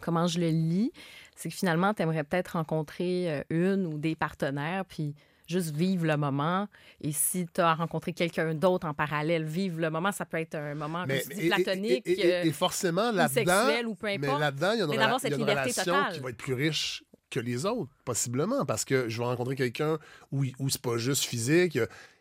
comment 0.00 0.26
je 0.26 0.38
le 0.40 0.48
lis, 0.48 0.92
c'est 1.34 1.48
que 1.50 1.54
finalement, 1.54 1.92
tu 1.94 2.02
aimerais 2.02 2.24
peut-être 2.24 2.52
rencontrer 2.52 3.30
euh, 3.30 3.42
une 3.50 3.86
ou 3.86 3.98
des 3.98 4.14
partenaires, 4.16 4.84
puis 4.86 5.14
juste 5.46 5.76
vivre 5.76 6.06
le 6.06 6.16
moment. 6.16 6.66
Et 7.00 7.12
si 7.12 7.46
tu 7.52 7.60
as 7.60 7.74
rencontré 7.74 8.12
quelqu'un 8.12 8.54
d'autre 8.54 8.86
en 8.86 8.94
parallèle, 8.94 9.44
vivre 9.44 9.80
le 9.80 9.90
moment, 9.90 10.10
ça 10.10 10.24
peut 10.24 10.38
être 10.38 10.54
un 10.56 10.74
moment, 10.74 11.06
comme 11.06 11.16
tu 11.18 11.34
dis, 11.34 11.40
et- 11.42 11.46
et- 11.46 11.48
platonique, 11.50 12.02
et, 12.06 12.12
et- 12.12 12.26
et- 12.26 12.34
euh, 12.34 12.42
et 12.44 12.52
forcément, 12.52 13.12
là-dedans, 13.12 13.64
sexuel, 13.64 13.86
ou 13.86 13.94
peu 13.94 14.06
mais 14.06 14.38
là-dedans, 14.38 14.72
il 14.72 14.78
y 14.78 14.80
a 14.80 14.84
une, 14.84 14.90
mais 14.90 14.96
rela- 14.96 15.00
d'avoir 15.02 15.20
il 15.20 15.24
y 15.24 15.26
a 15.26 15.30
cette 15.30 15.32
une 15.32 15.38
liberté 15.38 15.60
relation 15.70 15.84
totale. 15.94 16.12
qui 16.14 16.20
va 16.20 16.30
être 16.30 16.36
plus 16.36 16.54
riche 16.54 17.04
que 17.30 17.40
les 17.40 17.66
autres, 17.66 17.90
possiblement, 18.04 18.64
parce 18.64 18.84
que 18.84 19.08
je 19.08 19.18
vais 19.18 19.24
rencontrer 19.24 19.54
quelqu'un 19.56 19.98
où, 20.32 20.44
où 20.58 20.68
c'est 20.70 20.80
pas 20.80 20.96
juste 20.96 21.24
physique. 21.24 21.76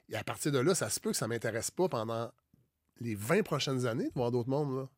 Et 0.10 0.16
à 0.16 0.24
partir 0.24 0.52
de 0.52 0.60
là, 0.60 0.76
ça 0.76 0.90
se 0.90 1.00
peut 1.00 1.12
que 1.12 1.18
ça 1.18 1.28
m'intéresse 1.28 1.72
pas 1.72 1.88
pendant 1.88 2.30
les 3.00 3.16
20 3.16 3.44
prochaines 3.44 3.86
années 3.86 4.08
de 4.08 4.14
voir 4.16 4.32
d'autres 4.32 4.50
mondes. 4.50 4.76
Là. 4.78 4.90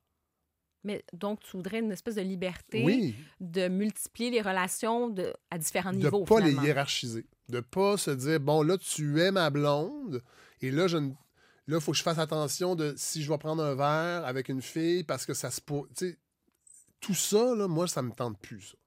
Mais 0.84 1.04
donc, 1.14 1.40
tu 1.42 1.58
voudrais 1.58 1.80
une 1.80 1.92
espèce 1.92 2.16
de 2.16 2.22
liberté 2.22 2.84
Oui, 2.86 3.16
de 3.40 3.68
multiplier 3.68 4.30
les 4.30 4.42
relations 4.42 5.10
de, 5.10 5.34
à 5.52 5.58
différents 5.58 5.92
de 5.92 5.98
niveaux. 5.98 6.24
pas 6.24 6.40
les 6.40 6.54
hiérarchiser. 6.54 7.26
De 7.50 7.60
pas 7.60 7.98
se 7.98 8.12
dire, 8.12 8.40
bon, 8.40 8.62
là, 8.62 8.78
tu 8.78 9.20
es 9.22 9.32
ma 9.32 9.50
blonde, 9.50 10.22
et 10.62 10.72
là, 10.72 10.88
je 10.88 10.98
ne- 10.98 11.12
Là, 11.70 11.78
il 11.80 11.82
faut 11.82 11.92
que 11.92 11.98
je 11.98 12.04
fasse 12.04 12.18
attention 12.18 12.76
de 12.76 12.94
si 12.96 13.22
je 13.22 13.30
vais 13.30 13.38
prendre 13.38 13.62
un 13.62 13.76
verre 13.76 14.26
avec 14.26 14.48
une 14.48 14.62
fille 14.62 15.04
parce 15.04 15.26
que 15.26 15.34
ça 15.34 15.52
se 15.52 15.60
peut. 15.60 15.82
Tu 15.98 16.12
sais, 16.12 16.18
tout 17.02 17.14
ça, 17.14 17.56
là, 17.56 17.68
moi, 17.68 17.90
ça 17.90 18.02
me 18.02 18.12
tente 18.12 18.40
plus, 18.40 18.62
ça. 18.62 18.78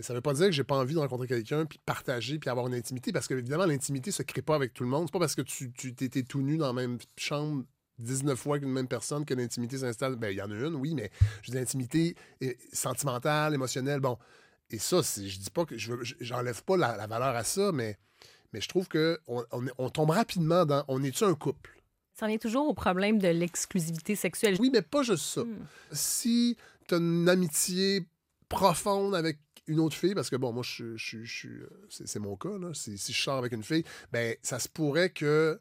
Ça 0.00 0.14
veut 0.14 0.20
pas 0.20 0.34
dire 0.34 0.46
que 0.46 0.52
j'ai 0.52 0.62
pas 0.64 0.76
envie 0.76 0.94
de 0.94 1.00
rencontrer 1.00 1.26
quelqu'un, 1.26 1.66
puis 1.66 1.80
partager, 1.84 2.38
puis 2.38 2.48
avoir 2.50 2.66
une 2.68 2.74
intimité, 2.74 3.10
parce 3.12 3.26
que, 3.26 3.34
évidemment, 3.34 3.66
l'intimité 3.66 4.12
se 4.12 4.22
crée 4.22 4.42
pas 4.42 4.54
avec 4.54 4.72
tout 4.72 4.84
le 4.84 4.88
monde. 4.88 5.06
C'est 5.08 5.12
pas 5.12 5.18
parce 5.20 5.34
que 5.34 5.42
tu 5.42 5.72
tu- 5.72 5.94
t'es 5.96 6.22
tout 6.22 6.42
nu 6.42 6.56
dans 6.58 6.66
la 6.68 6.72
même 6.72 6.98
chambre 7.16 7.64
19 7.98 8.38
fois 8.38 8.58
qu'une 8.58 8.70
même 8.72 8.88
personne 8.88 9.24
que 9.24 9.34
l'intimité 9.34 9.78
s'installe. 9.78 10.16
Ben, 10.16 10.30
il 10.30 10.36
y 10.36 10.42
en 10.42 10.50
a 10.50 10.54
une, 10.54 10.74
oui, 10.74 10.94
mais 10.94 11.10
je 11.42 11.50
dis 11.52 11.56
l'intimité 11.56 12.16
est 12.40 12.58
sentimentale, 12.74 13.54
émotionnelle, 13.54 14.00
bon. 14.00 14.18
Et 14.70 14.78
ça, 14.78 15.02
c'est- 15.02 15.28
je 15.28 15.38
dis 15.38 15.50
pas 15.50 15.64
que 15.64 15.76
je 15.78 15.92
veux- 15.92 16.02
j'enlève 16.20 16.62
pas 16.64 16.76
la, 16.76 16.96
la 16.96 17.06
valeur 17.06 17.36
à 17.36 17.44
ça, 17.44 17.70
mais, 17.72 17.98
mais 18.52 18.60
je 18.60 18.68
trouve 18.68 18.88
que 18.88 19.18
on, 19.28 19.44
on- 19.52 19.66
on 19.78 19.90
tombe 19.90 20.10
rapidement 20.10 20.64
dans 20.66 20.84
on 20.88 21.02
est-tu 21.04 21.24
un 21.24 21.34
couple? 21.34 21.70
Ça 22.14 22.26
en 22.26 22.28
est 22.28 22.40
toujours 22.40 22.68
au 22.68 22.74
problème 22.74 23.18
de 23.18 23.28
l'exclusivité 23.28 24.14
sexuelle. 24.16 24.56
Oui, 24.60 24.70
mais 24.72 24.82
pas 24.82 25.02
juste 25.02 25.24
ça. 25.24 25.42
Hmm. 25.42 25.66
Si 25.92 26.56
tu 26.88 26.94
as 26.94 26.98
une 26.98 27.28
amitié 27.28 28.06
profonde 28.48 29.14
avec 29.14 29.38
une 29.66 29.80
autre 29.80 29.96
fille, 29.96 30.14
parce 30.14 30.30
que 30.30 30.36
bon, 30.36 30.52
moi, 30.52 30.62
je, 30.64 30.96
je, 30.96 31.24
je, 31.24 31.32
suis- 31.38 31.48
euh, 31.48 31.68
c'est, 31.88 32.06
c'est 32.06 32.18
mon 32.20 32.36
cas, 32.36 32.56
là. 32.58 32.72
Si, 32.74 32.98
si 32.98 33.12
je 33.12 33.20
sors 33.20 33.38
avec 33.38 33.52
une 33.52 33.62
fille, 33.62 33.84
ben 34.12 34.36
ça 34.42 34.58
se 34.58 34.68
pourrait 34.68 35.10
que. 35.10 35.58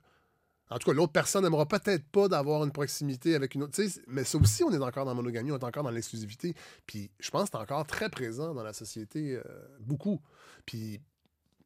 En 0.73 0.79
tout 0.79 0.89
cas, 0.89 0.95
l'autre 0.95 1.11
personne 1.11 1.43
n'aimera 1.43 1.67
peut-être 1.67 2.03
pas 2.09 2.27
d'avoir 2.27 2.63
une 2.63 2.71
proximité 2.71 3.35
avec 3.35 3.53
une 3.53 3.63
autre. 3.63 3.79
Mais 4.07 4.23
ça 4.23 4.39
aussi, 4.39 4.63
on 4.63 4.71
est 4.71 4.77
encore 4.77 5.05
dans 5.05 5.11
la 5.11 5.15
monogamie, 5.15 5.51
on 5.51 5.57
est 5.59 5.63
encore 5.63 5.83
dans 5.83 5.91
l'exclusivité. 5.91 6.55
Puis 6.87 7.11
je 7.19 7.29
pense 7.29 7.43
que 7.43 7.49
c'est 7.51 7.61
encore 7.61 7.85
très 7.85 8.09
présent 8.09 8.55
dans 8.55 8.63
la 8.63 8.73
société, 8.73 9.35
euh, 9.35 9.43
beaucoup. 9.79 10.19
Puis. 10.65 10.99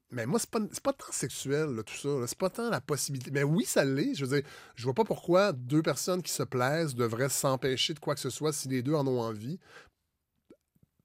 Mais 0.09 0.25
moi, 0.25 0.39
c'est 0.39 0.49
pas, 0.49 0.59
pas 0.83 0.93
tant 0.93 1.11
sexuel, 1.11 1.83
tout 1.85 1.93
ça. 1.95 2.27
C'est 2.27 2.37
pas 2.37 2.49
tant 2.49 2.69
la 2.69 2.79
possibilité. 2.79 3.29
Mais 3.31 3.43
oui, 3.43 3.65
ça 3.65 3.83
l'est. 3.83 4.13
Je 4.13 4.25
veux 4.25 4.39
dire, 4.39 4.49
je 4.75 4.83
vois 4.83 4.93
pas 4.93 5.03
pourquoi 5.03 5.51
deux 5.51 5.81
personnes 5.81 6.21
qui 6.21 6.31
se 6.31 6.43
plaisent 6.43 6.95
devraient 6.95 7.27
s'empêcher 7.27 7.93
de 7.93 7.99
quoi 7.99 8.13
que 8.13 8.21
ce 8.21 8.29
soit 8.29 8.53
si 8.53 8.69
les 8.69 8.81
deux 8.81 8.93
en 8.93 9.05
ont 9.05 9.19
envie 9.19 9.59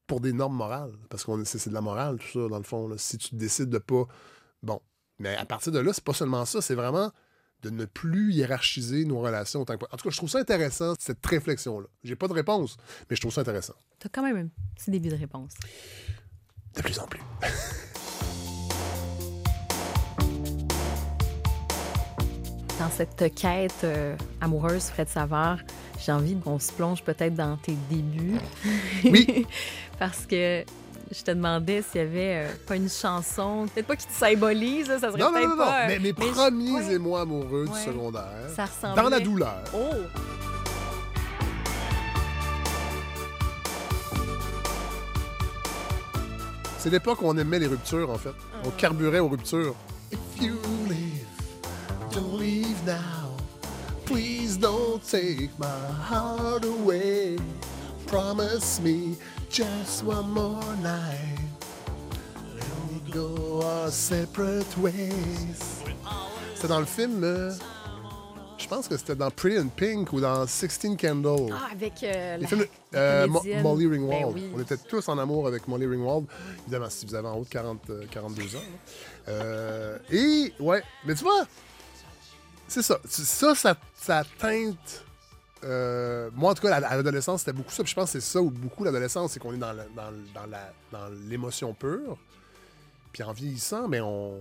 pour 0.06 0.20
des 0.20 0.32
normes 0.32 0.56
morales. 0.56 0.92
Parce 1.08 1.24
que 1.24 1.44
c'est 1.44 1.68
de 1.68 1.74
la 1.74 1.80
morale, 1.80 2.18
tout 2.18 2.42
ça, 2.42 2.48
dans 2.48 2.58
le 2.58 2.64
fond. 2.64 2.96
Si 2.96 3.18
tu 3.18 3.34
décides 3.34 3.70
de 3.70 3.78
pas. 3.78 4.06
Bon. 4.62 4.80
Mais 5.18 5.36
à 5.36 5.46
partir 5.46 5.72
de 5.72 5.80
là, 5.80 5.92
c'est 5.92 6.04
pas 6.04 6.14
seulement 6.14 6.44
ça, 6.44 6.60
c'est 6.60 6.76
vraiment 6.76 7.12
de 7.62 7.70
ne 7.70 7.84
plus 7.84 8.32
hiérarchiser 8.32 9.04
nos 9.04 9.20
relations 9.20 9.60
autant 9.62 9.76
que 9.76 9.84
En 9.84 9.96
tout 9.96 10.04
cas, 10.04 10.10
je 10.10 10.16
trouve 10.16 10.28
ça 10.30 10.38
intéressant, 10.38 10.94
cette 10.98 11.24
réflexion-là. 11.24 11.86
J'ai 12.02 12.16
pas 12.16 12.28
de 12.28 12.32
réponse, 12.32 12.76
mais 13.08 13.16
je 13.16 13.20
trouve 13.20 13.32
ça 13.32 13.42
intéressant. 13.42 13.74
Tu 14.00 14.06
as 14.06 14.10
quand 14.10 14.22
même 14.22 14.36
un 14.36 14.48
petit 14.74 14.90
début 14.90 15.10
de 15.10 15.16
réponse. 15.16 15.52
De 16.74 16.82
plus 16.82 16.98
en 16.98 17.06
plus. 17.06 17.20
Dans 22.78 22.90
cette 22.90 23.32
quête 23.34 23.84
euh, 23.84 24.16
amoureuse, 24.40 24.86
Fred 24.86 25.08
Savard, 25.08 25.60
j'ai 26.04 26.10
envie 26.10 26.34
qu'on 26.34 26.58
se 26.58 26.72
plonge 26.72 27.04
peut-être 27.04 27.34
dans 27.34 27.56
tes 27.56 27.76
débuts. 27.88 28.40
Oui. 29.04 29.46
Parce 30.00 30.26
que 30.26 30.64
je 31.12 31.22
te 31.22 31.30
demandais 31.30 31.82
s'il 31.82 32.00
y 32.00 32.04
avait 32.04 32.44
euh, 32.46 32.52
pas 32.66 32.76
une 32.76 32.88
chanson, 32.88 33.66
peut-être 33.74 33.86
pas 33.86 33.96
qui 33.96 34.06
te 34.06 34.12
symbolise, 34.12 34.86
ça 34.86 34.98
serait 34.98 35.18
Non, 35.18 35.26
non, 35.26 35.32
peut-être 35.32 35.48
non, 35.50 35.56
non. 35.56 35.64
pas. 35.64 35.80
euh, 35.82 35.86
Mais 35.88 35.98
mes 35.98 36.08
je- 36.08 36.14
premiers 36.32 36.72
ouais, 36.72 36.92
émois 36.94 37.20
amoureux 37.22 37.66
Ouais. 37.66 37.78
du 37.78 37.84
secondaire, 37.84 38.22
ça 38.54 38.64
ressemblait. 38.66 39.02
dans 39.02 39.08
la 39.08 39.20
douleur. 39.20 39.62
Oh! 39.74 39.78
C'est 46.78 46.90
l'époque 46.90 47.22
où 47.22 47.26
on 47.26 47.36
aimait 47.36 47.58
les 47.60 47.68
ruptures, 47.68 48.10
en 48.10 48.18
fait. 48.18 48.32
On 48.64 48.68
Ah. 48.68 48.72
carburait 48.76 49.20
aux 49.20 49.28
ruptures. 49.28 49.74
If 50.10 50.18
you 50.42 50.56
leave, 50.88 51.26
don't 52.12 52.40
leave 52.40 52.76
now. 52.84 53.36
Please 54.04 54.58
don't 54.58 55.00
take 55.08 55.50
my 55.58 55.66
heart 56.10 56.64
away. 56.64 57.36
Promise 58.08 58.80
me 58.82 59.16
just 59.52 60.02
one 60.04 60.30
more 60.30 60.62
night. 60.82 61.38
Then 62.56 62.88
we 62.90 63.12
go 63.12 63.60
our 63.62 63.90
separate 63.90 64.76
ways. 64.78 65.82
C'était 66.54 66.68
dans 66.68 66.80
le 66.80 66.86
film. 66.86 67.22
euh, 67.22 67.52
je 68.56 68.66
pense 68.68 68.88
que 68.88 68.96
c'était 68.96 69.16
dans 69.16 69.30
Pretty 69.30 69.58
in 69.58 69.66
Pink 69.68 70.12
ou 70.12 70.20
dans 70.20 70.46
Sixteen 70.46 70.96
Candles. 70.96 71.52
Ah, 71.52 71.68
avec 71.72 72.02
euh, 72.02 72.36
Les 72.38 72.46
films, 72.46 72.64
euh, 72.94 73.26
Mo-. 73.26 73.42
Molly 73.62 73.86
Ringwald. 73.88 74.26
Ben 74.26 74.32
oui. 74.34 74.50
On 74.56 74.60
était 74.60 74.76
tous 74.78 75.06
en 75.08 75.18
amour 75.18 75.46
avec 75.48 75.68
Molly 75.68 75.86
Ringwald. 75.86 76.26
Évidemment, 76.62 76.88
si 76.88 77.04
vous 77.04 77.14
avez 77.14 77.28
en 77.28 77.36
haut 77.36 77.44
de 77.44 77.48
40, 77.48 77.90
euh, 77.90 78.04
42 78.10 78.56
ans. 78.56 78.60
et, 80.10 80.52
ouais, 80.60 80.82
mais 81.04 81.14
tu 81.14 81.24
vois, 81.24 81.44
c'est 82.68 82.82
Ça, 82.82 82.98
ça, 83.54 83.74
ça 83.94 84.24
teinte. 84.38 85.04
Euh, 85.64 86.30
moi, 86.34 86.50
en 86.52 86.54
tout 86.54 86.62
cas, 86.62 86.74
à 86.76 86.96
l'adolescence, 86.96 87.40
c'était 87.40 87.52
beaucoup 87.52 87.70
ça. 87.72 87.82
Puis 87.82 87.90
je 87.90 87.94
pense 87.96 88.12
que 88.12 88.20
c'est 88.20 88.26
ça 88.32 88.40
ou 88.42 88.50
beaucoup 88.50 88.84
l'adolescence, 88.84 89.32
c'est 89.32 89.40
qu'on 89.40 89.54
est 89.54 89.58
dans 89.58 89.74
dans, 89.74 90.12
dans 90.34 90.46
la- 90.46 90.72
dans 90.90 91.08
l'émotion 91.28 91.74
pure. 91.74 92.18
Puis 93.12 93.22
en 93.22 93.32
vieillissant, 93.32 93.88
mais 93.88 94.00
on, 94.00 94.40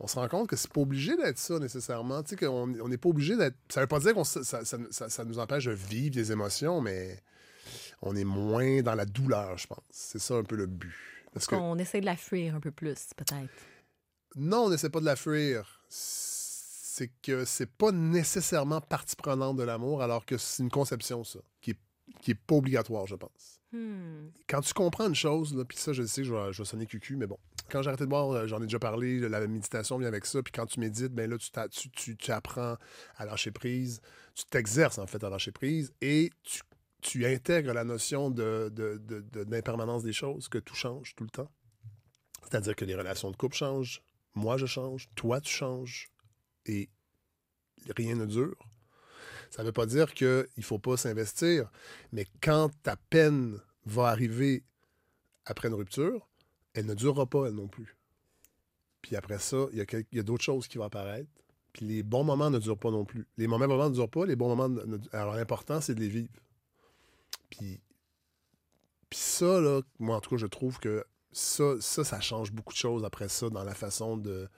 on 0.00 0.06
se 0.06 0.14
rend 0.16 0.28
compte 0.28 0.48
que 0.48 0.56
c'est 0.56 0.70
pas 0.72 0.80
obligé 0.82 1.16
d'être 1.16 1.38
ça 1.38 1.58
nécessairement. 1.58 2.22
Tu 2.22 2.30
sais, 2.30 2.36
qu'on 2.46 2.74
on 2.80 2.88
n'est 2.88 2.98
pas 2.98 3.08
obligé 3.08 3.36
d'être. 3.36 3.56
Ça 3.68 3.80
veut 3.80 3.86
pas 3.86 3.98
dire 4.00 4.14
qu'on 4.14 4.24
ça, 4.24 4.42
ça- 4.44 4.64
ça- 4.64 5.08
ça 5.08 5.24
nous 5.24 5.38
empêche 5.38 5.64
de 5.64 5.72
vivre 5.72 6.14
des 6.14 6.30
émotions, 6.32 6.80
mais 6.80 7.22
on 8.02 8.14
est 8.14 8.24
moins 8.24 8.82
dans 8.82 8.94
la 8.94 9.06
douleur, 9.06 9.56
je 9.58 9.66
pense. 9.66 9.78
C'est 9.90 10.20
ça 10.20 10.34
un 10.34 10.44
peu 10.44 10.56
le 10.56 10.66
but. 10.66 10.94
Parce 11.34 11.46
que 11.46 11.56
Qu'on 11.56 11.78
essaie 11.78 12.00
de 12.00 12.06
la 12.06 12.16
fuir 12.16 12.54
un 12.54 12.60
peu 12.60 12.70
plus, 12.70 13.08
peut-être. 13.16 13.50
non, 14.36 14.64
on 14.66 14.70
n'essaie 14.70 14.88
pas 14.90 15.00
de 15.00 15.04
la 15.04 15.16
fuir. 15.16 15.80
C'est 15.88 16.37
que 17.22 17.44
c'est 17.44 17.70
pas 17.70 17.92
nécessairement 17.92 18.80
partie 18.80 19.16
prenante 19.16 19.56
de 19.56 19.62
l'amour, 19.62 20.02
alors 20.02 20.26
que 20.26 20.36
c'est 20.36 20.62
une 20.62 20.70
conception, 20.70 21.22
ça, 21.24 21.38
qui 21.60 21.70
est, 21.72 21.78
qui 22.20 22.32
est 22.32 22.34
pas 22.34 22.56
obligatoire, 22.56 23.06
je 23.06 23.14
pense. 23.14 23.60
Hmm. 23.72 24.28
Quand 24.48 24.62
tu 24.62 24.72
comprends 24.74 25.06
une 25.08 25.14
chose, 25.14 25.54
là, 25.54 25.64
puis 25.64 25.76
ça, 25.76 25.92
je 25.92 26.02
sais, 26.04 26.24
je 26.24 26.32
vais, 26.32 26.52
je 26.52 26.62
vais 26.62 26.66
sonner 26.66 26.86
cucu, 26.86 27.16
mais 27.16 27.26
bon. 27.26 27.38
Quand 27.70 27.82
j'ai 27.82 27.88
arrêté 27.88 28.04
de 28.04 28.08
boire, 28.08 28.30
euh, 28.30 28.46
j'en 28.46 28.58
ai 28.62 28.66
déjà 28.66 28.78
parlé, 28.78 29.18
la 29.20 29.46
méditation 29.46 29.98
vient 29.98 30.08
avec 30.08 30.24
ça. 30.24 30.42
Puis 30.42 30.52
quand 30.52 30.64
tu 30.64 30.80
médites, 30.80 31.12
ben 31.12 31.28
là, 31.28 31.36
tu, 31.36 31.50
tu, 31.70 31.90
tu- 31.90 32.16
tu 32.16 32.30
apprends 32.32 32.76
à 33.18 33.26
lâcher 33.26 33.50
prise. 33.50 34.00
Tu 34.34 34.44
t'exerces, 34.46 34.96
en 34.98 35.06
fait, 35.06 35.22
à 35.22 35.28
lâcher 35.28 35.52
prise. 35.52 35.92
Et 36.00 36.30
tu, 36.44 36.62
tu 37.02 37.26
intègres 37.26 37.74
la 37.74 37.84
notion 37.84 38.30
de, 38.30 38.72
de- 38.74 38.96
de- 39.04 39.20
de- 39.20 39.44
d'impermanence 39.44 40.02
des 40.02 40.14
choses, 40.14 40.48
que 40.48 40.56
tout 40.56 40.74
change 40.74 41.14
tout 41.14 41.24
le 41.24 41.30
temps. 41.30 41.50
C'est-à-dire 42.44 42.74
que 42.74 42.86
les 42.86 42.94
relations 42.94 43.30
de 43.30 43.36
couple 43.36 43.56
changent. 43.56 44.00
Moi, 44.34 44.56
je 44.56 44.64
change. 44.64 45.10
Toi, 45.14 45.42
tu 45.42 45.52
changes. 45.52 46.08
Et 46.68 46.88
rien 47.96 48.14
ne 48.14 48.26
dure. 48.26 48.56
Ça 49.50 49.62
ne 49.62 49.68
veut 49.68 49.72
pas 49.72 49.86
dire 49.86 50.12
qu'il 50.14 50.46
ne 50.56 50.62
faut 50.62 50.78
pas 50.78 50.96
s'investir, 50.96 51.70
mais 52.12 52.26
quand 52.42 52.70
ta 52.82 52.96
peine 52.96 53.58
va 53.86 54.08
arriver 54.08 54.62
après 55.46 55.68
une 55.68 55.74
rupture, 55.74 56.28
elle 56.74 56.86
ne 56.86 56.94
durera 56.94 57.26
pas, 57.26 57.46
elle 57.46 57.54
non 57.54 57.68
plus. 57.68 57.96
Puis 59.00 59.16
après 59.16 59.38
ça, 59.38 59.66
il 59.72 59.78
y 60.12 60.18
a, 60.18 60.22
d'autres 60.22 60.44
choses 60.44 60.68
qui 60.68 60.78
vont 60.78 60.84
apparaître. 60.84 61.30
Puis 61.72 61.86
les 61.86 62.02
bons 62.02 62.24
moments 62.24 62.50
ne 62.50 62.58
durent 62.58 62.78
pas 62.78 62.90
non 62.90 63.04
plus. 63.04 63.26
Les 63.36 63.46
mauvais 63.46 63.66
moments 63.66 63.88
ne 63.88 63.94
durent 63.94 64.10
pas, 64.10 64.26
les 64.26 64.36
bons 64.36 64.54
moments... 64.54 64.68
ne- 64.68 64.98
Alors 65.12 65.34
l'important, 65.34 65.80
c'est 65.80 65.94
de 65.94 66.00
les 66.00 66.08
vivre. 66.08 66.32
Puis, 67.48 67.80
puis 69.08 69.18
ça, 69.18 69.60
là, 69.60 69.80
moi, 69.98 70.16
en 70.16 70.20
tout 70.20 70.30
cas, 70.30 70.36
je 70.36 70.46
trouve 70.46 70.78
que 70.78 71.04
ça, 71.32 71.74
ça, 71.80 72.04
ça 72.04 72.20
change 72.20 72.52
beaucoup 72.52 72.72
de 72.72 72.78
choses 72.78 73.04
après 73.04 73.28
ça 73.28 73.48
dans 73.48 73.64
la 73.64 73.74
façon 73.74 74.16
de 74.16 74.48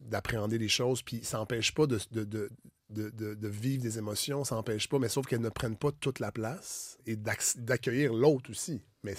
d'appréhender 0.00 0.58
les 0.58 0.68
choses. 0.68 1.02
Puis 1.02 1.24
ça 1.24 1.38
n'empêche 1.38 1.72
pas 1.74 1.86
de, 1.86 1.98
de, 2.10 2.24
de, 2.24 2.50
de- 2.90 3.10
de- 3.10 3.34
de 3.34 3.48
vivre 3.48 3.82
des 3.82 3.98
émotions, 3.98 4.44
ça 4.44 4.54
n'empêche 4.54 4.88
pas, 4.88 4.98
mais 4.98 5.08
sauf 5.08 5.26
qu'elles 5.26 5.40
ne 5.40 5.48
prennent 5.48 5.76
pas 5.76 5.90
toute 5.92 6.18
la 6.20 6.30
place 6.32 6.98
et 7.06 7.16
d'acc- 7.16 7.58
d'accueillir 7.58 8.12
l'autre 8.12 8.50
aussi. 8.50 8.82
Mais 9.02 9.14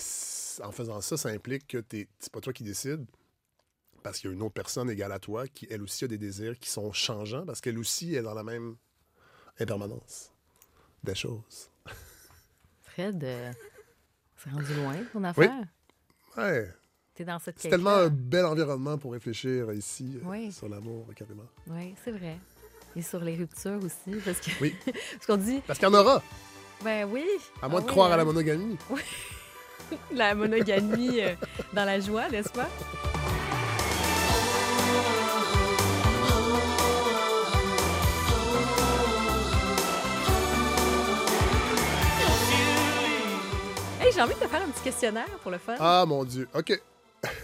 en 0.63 0.71
faisant 0.71 1.01
ça, 1.01 1.17
ça 1.17 1.29
implique 1.29 1.67
que 1.67 1.77
t'es- 1.79 2.07
c'est 2.19 2.31
pas 2.31 2.41
toi 2.41 2.53
qui 2.53 2.63
décides, 2.63 3.05
parce 4.03 4.19
qu'il 4.19 4.29
y 4.29 4.33
a 4.33 4.35
une 4.35 4.41
autre 4.43 4.53
personne 4.53 4.89
égale 4.89 5.11
à 5.11 5.19
toi 5.19 5.47
qui, 5.47 5.67
elle 5.69 5.81
aussi, 5.81 6.05
a 6.05 6.07
des 6.07 6.17
désirs 6.19 6.57
qui 6.59 6.69
sont 6.69 6.91
changeants, 6.93 7.45
parce 7.45 7.59
qu'elle 7.61 7.77
aussi 7.79 8.15
est 8.15 8.21
dans 8.21 8.33
la 8.35 8.43
même 8.43 8.75
impermanence 9.59 10.31
des 11.03 11.15
choses. 11.15 11.69
Fred, 12.81 13.23
euh, 13.23 13.51
c'est 14.37 14.49
rendu 14.51 14.73
loin, 14.75 14.95
ton 15.11 15.23
affaire? 15.23 15.63
Ouais, 16.37 16.71
T'es 17.15 17.23
dans 17.23 17.39
cette 17.39 17.57
c'est 17.59 17.69
tellement 17.69 17.91
un 17.91 18.09
bel 18.09 18.43
environnement 18.45 18.97
pour 18.97 19.13
réfléchir 19.13 19.71
ici 19.71 20.17
euh, 20.17 20.25
Oui. 20.29 20.51
sur 20.51 20.67
l'amour, 20.67 21.07
carrément. 21.15 21.45
Oui, 21.67 21.95
c'est 22.03 22.11
vrai. 22.11 22.37
Et 22.93 23.01
sur 23.01 23.21
les 23.21 23.35
ruptures 23.37 23.79
aussi, 23.81 24.19
parce 24.25 24.41
que 24.41 24.51
Oui. 24.61 24.75
parce 24.85 25.25
qu'on 25.25 25.37
dit, 25.37 25.61
Parce 25.65 25.79
qu'il 25.79 25.87
y 25.87 25.91
en 25.91 25.93
aura, 25.93 26.21
ben 26.83 27.07
oui. 27.09 27.23
à 27.61 27.69
moins 27.69 27.79
ah 27.79 27.81
de 27.83 27.85
oui, 27.87 27.91
croire 27.91 28.11
à 28.11 28.15
hein, 28.15 28.17
la 28.17 28.25
monogamie. 28.25 28.77
la 30.11 30.35
monogamie 30.35 31.21
euh, 31.21 31.35
dans 31.73 31.85
la 31.85 32.01
joie, 32.01 32.27
n'est-ce 32.29 32.49
pas? 32.49 32.67
Hey, 44.01 44.11
j'ai 44.13 44.21
envie 44.21 44.33
de 44.35 44.39
te 44.39 44.47
faire 44.47 44.61
un 44.61 44.69
petit 44.69 44.83
questionnaire 44.83 45.29
pour 45.41 45.51
le 45.51 45.57
fun. 45.57 45.75
Ah, 45.79 46.03
mon 46.05 46.23
Dieu. 46.25 46.47
OK. 46.53 46.77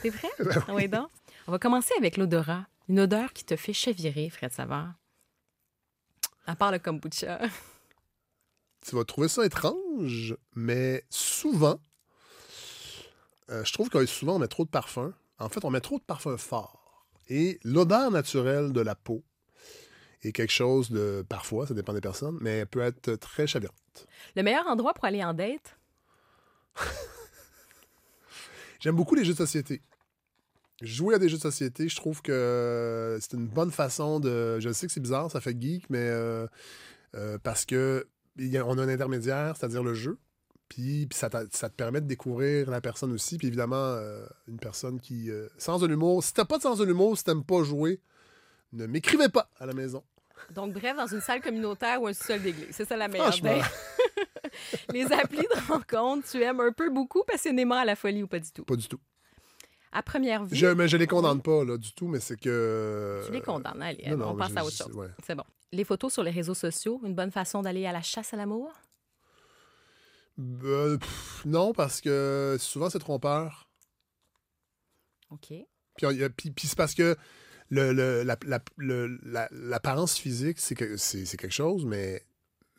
T'es 0.02 0.12
prêt? 0.12 0.30
Ben 0.39 0.63
Ah 0.67 0.74
oui, 0.74 0.88
donc? 0.88 1.10
On 1.48 1.52
va 1.52 1.60
commencer 1.60 1.94
avec 1.98 2.17
l'odorat. 2.17 2.65
Une 2.89 3.00
odeur 3.00 3.34
qui 3.34 3.46
te 3.46 3.56
fait 3.56 3.74
chavirer, 3.74 4.30
Fred 4.30 4.52
Savard. 4.52 4.94
À 6.46 6.56
part 6.56 6.72
le 6.72 6.80
kombucha. 6.80 7.39
tu 8.82 8.96
vas 8.96 9.06
trouver 9.06 9.28
ça 9.28 9.46
étrange, 9.46 10.36
mais 10.56 11.06
souvent, 11.10 11.80
euh, 13.50 13.63
je 13.63 13.74
trouve 13.74 13.89
que 13.89 14.06
souvent 14.06 14.36
on 14.36 14.39
met 14.39 14.48
trop 14.48 14.65
de 14.65 14.70
parfum. 14.70 15.13
En 15.39 15.50
fait, 15.50 15.63
on 15.65 15.70
met 15.70 15.82
trop 15.82 16.00
de 16.00 16.04
parfum 16.04 16.38
fort. 16.38 17.08
Et 17.30 17.60
l'odeur 17.63 18.12
naturelle 18.12 18.74
de 18.74 18.82
la 18.82 18.96
peau 18.96 19.24
est 20.24 20.32
quelque 20.32 20.52
chose 20.52 20.91
de, 20.91 21.26
parfois, 21.28 21.65
ça 21.65 21.74
dépend 21.74 21.94
des 21.94 22.02
personnes, 22.02 22.38
mais 22.41 22.60
elle 22.60 22.67
peut 22.67 22.82
être 22.82 23.15
très 23.15 23.48
chavirante. 23.48 24.08
Le 24.36 24.44
meilleur 24.44 24.67
endroit 24.67 24.94
pour 24.94 25.06
aller 25.06 25.24
en 25.24 25.34
date? 25.34 25.78
J'aime 28.82 28.96
beaucoup 28.96 29.15
les 29.15 29.24
jeux 29.24 29.34
de 29.34 29.38
société. 29.38 29.82
Jouer 30.82 31.15
à 31.15 31.20
des 31.20 31.30
jeux 31.30 31.38
de 31.38 31.41
société, 31.41 31.88
je 31.88 31.96
trouve 31.96 32.22
que 32.24 33.17
c'est 33.22 33.34
une 33.34 33.48
bonne 33.48 33.72
façon 33.72 34.20
de. 34.20 34.60
Je 34.60 34.72
sais 34.74 34.88
que 34.88 34.91
c'est 34.94 35.00
bizarre, 35.00 35.30
ça 35.30 35.39
fait 35.39 35.56
geek, 35.60 35.88
mais 35.91 36.00
euh, 36.00 36.48
euh, 37.15 37.38
parce 37.44 37.65
que 37.65 38.08
y 38.38 38.58
a- 38.58 38.65
on 38.65 38.78
a 38.80 38.84
un 38.84 38.89
intermédiaire, 38.89 39.56
c'est-à-dire 39.56 39.84
le 39.84 39.94
jeu. 39.94 40.17
Puis, 40.70 41.06
puis 41.06 41.20
ça, 41.20 41.30
te 41.30 41.67
permet 41.76 42.02
de 42.02 42.08
découvrir 42.08 42.70
la 42.72 42.82
personne 42.82 43.12
aussi. 43.12 43.38
Puis 43.38 43.48
évidemment, 43.48 43.76
euh, 43.76 44.26
une 44.48 44.58
personne 44.58 45.00
qui. 45.00 45.30
euh, 45.30 45.48
sens 45.58 45.82
de 45.82 45.86
l'humour. 45.88 46.24
Si 46.24 46.34
t'as 46.34 46.46
pas 46.46 46.58
de 46.58 46.63
sens 46.63 46.80
de 46.80 46.86
l'humour, 46.86 47.15
si 47.17 47.24
t'aimes 47.26 47.44
pas 47.44 47.62
jouer, 47.63 48.00
ne 48.74 48.88
m'écrivez 48.88 49.30
pas 49.30 49.50
à 49.60 49.65
la 49.67 49.74
maison. 49.74 50.02
Donc, 50.56 50.74
bref, 50.74 50.96
dans 50.98 51.06
une 51.08 51.22
salle 51.22 51.41
communautaire 51.41 52.02
ou 52.02 52.08
un 52.08 52.13
sol 52.13 52.41
d'église. 52.41 52.67
C'est 52.72 52.86
ça 52.88 52.98
la 52.98 53.08
meilleure. 53.08 53.28
Les 54.94 55.12
applis 55.12 55.38
de 55.56 55.68
rencontre, 55.72 56.28
tu 56.30 56.42
aimes 56.42 56.60
un 56.60 56.72
peu, 56.72 56.90
beaucoup, 56.90 57.24
passionnément 57.26 57.76
à 57.76 57.86
la 57.86 57.96
folie 57.96 58.24
ou 58.24 58.28
pas 58.28 58.40
du 58.40 58.52
tout? 58.52 58.64
Pas 58.66 58.76
du 58.76 58.88
tout. 58.88 59.00
À 59.94 60.02
première 60.04 60.46
vue, 60.46 60.56
Je, 60.56 60.68
mais 60.68 60.88
je 60.88 60.96
les 60.96 61.08
condamne 61.08 61.42
pas, 61.42 61.66
là, 61.66 61.78
du 61.78 61.92
tout, 61.94 62.08
mais 62.08 62.20
c'est 62.22 62.40
que. 62.40 63.24
tu 63.26 63.32
les 63.34 63.42
condamnes. 63.42 63.82
Allez, 63.82 64.06
non, 64.10 64.18
non, 64.18 64.30
on 64.32 64.36
passe 64.38 64.56
à 64.56 64.64
autre 64.64 64.76
chose. 64.76 64.96
ouais. 64.96 65.08
C'est 65.26 65.36
bon. 65.36 65.44
Les 65.74 65.84
photos 65.84 66.14
sur 66.14 66.24
les 66.24 66.32
réseaux 66.32 66.54
sociaux, 66.54 67.02
une 67.04 67.14
bonne 67.16 67.32
façon 67.32 67.62
d'aller 67.62 67.86
à 67.86 67.92
la 67.92 68.02
chasse 68.02 68.34
à 68.34 68.38
l'amour? 68.38 68.72
Euh, 70.40 70.98
pff, 70.98 71.44
non, 71.46 71.74
parce 71.74 72.00
que 72.02 72.56
souvent 72.60 72.90
c'est 72.90 73.00
trompeur. 73.00 73.68
OK. 75.30 75.54
Puis, 75.98 76.54
c'est 76.68 76.76
parce 76.78 76.94
que 76.94 77.16
le, 77.70 77.94
le- 77.94 78.24
la- 78.24 78.38
la- 78.46 78.60
le- 78.78 79.20
la- 79.24 79.50
l'apparence 79.52 80.18
physique, 80.18 80.60
c'est 80.60 80.76
que- 80.76 80.98
c'est 80.98 81.26
c'est 81.26 81.38
quelque 81.38 81.54
chose, 81.54 81.86
mais, 81.86 82.24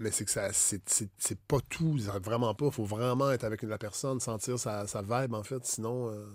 mais 0.03 0.11
c'est 0.11 0.25
que 0.25 0.31
ça 0.31 0.53
c'est- 0.53 0.83
c'est 0.89 1.09
c'est 1.19 1.39
pas 1.39 1.59
tout, 1.69 1.97
vraiment 2.23 2.55
pas. 2.55 2.67
Il 2.67 2.73
faut 2.73 2.85
vraiment 2.85 3.31
être 3.31 3.45
avec 3.45 3.63
la 3.63 3.79
personne, 3.79 4.21
sentir 4.21 4.59
sa, 4.59 4.87
sa 4.87 5.01
vibe, 5.03 5.35
en 5.35 5.43
fait. 5.43 5.65
Sinon, 5.65 6.09
euh, 6.11 6.27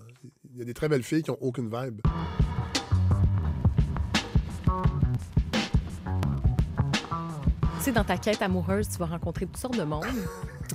il 0.54 0.60
y 0.60 0.62
a 0.62 0.66
des 0.66 0.74
très 0.74 0.88
belles 0.90 1.04
filles 1.04 1.24
qui 1.24 1.32
ont 1.32 1.38
aucune 1.42 1.70
vibe. 1.70 2.02
Tu 7.78 7.84
sais, 7.84 7.92
dans 7.92 8.04
ta 8.04 8.18
quête 8.18 8.42
amoureuse, 8.42 8.90
tu 8.90 8.98
vas 8.98 9.06
rencontrer 9.06 9.46
toutes 9.46 9.58
sortes 9.58 9.78
de 9.78 9.84
monde. 9.84 10.06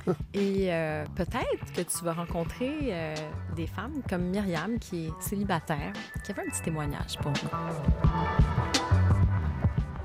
Et 0.35 0.73
euh, 0.73 1.05
peut-être 1.15 1.73
que 1.75 1.83
tu 1.83 2.05
vas 2.05 2.13
rencontrer 2.15 2.73
euh, 2.91 3.15
des 3.57 3.67
femmes 3.67 4.01
comme 4.09 4.23
Myriam, 4.31 4.79
qui 4.79 5.07
est 5.07 5.13
célibataire, 5.21 5.93
qui 6.25 6.33
avait 6.33 6.43
un 6.43 6.51
petit 6.51 6.63
témoignage 6.63 7.19
pour 7.21 7.31
nous. 7.33 8.62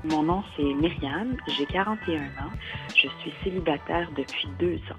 Mon 0.08 0.22
nom, 0.22 0.42
c'est 0.56 0.62
Myriam, 0.62 1.36
j'ai 1.58 1.66
41 1.66 2.16
ans. 2.42 2.50
Je 2.94 3.08
suis 3.20 3.32
célibataire 3.44 4.08
depuis 4.16 4.48
deux 4.58 4.76
ans. 4.90 4.96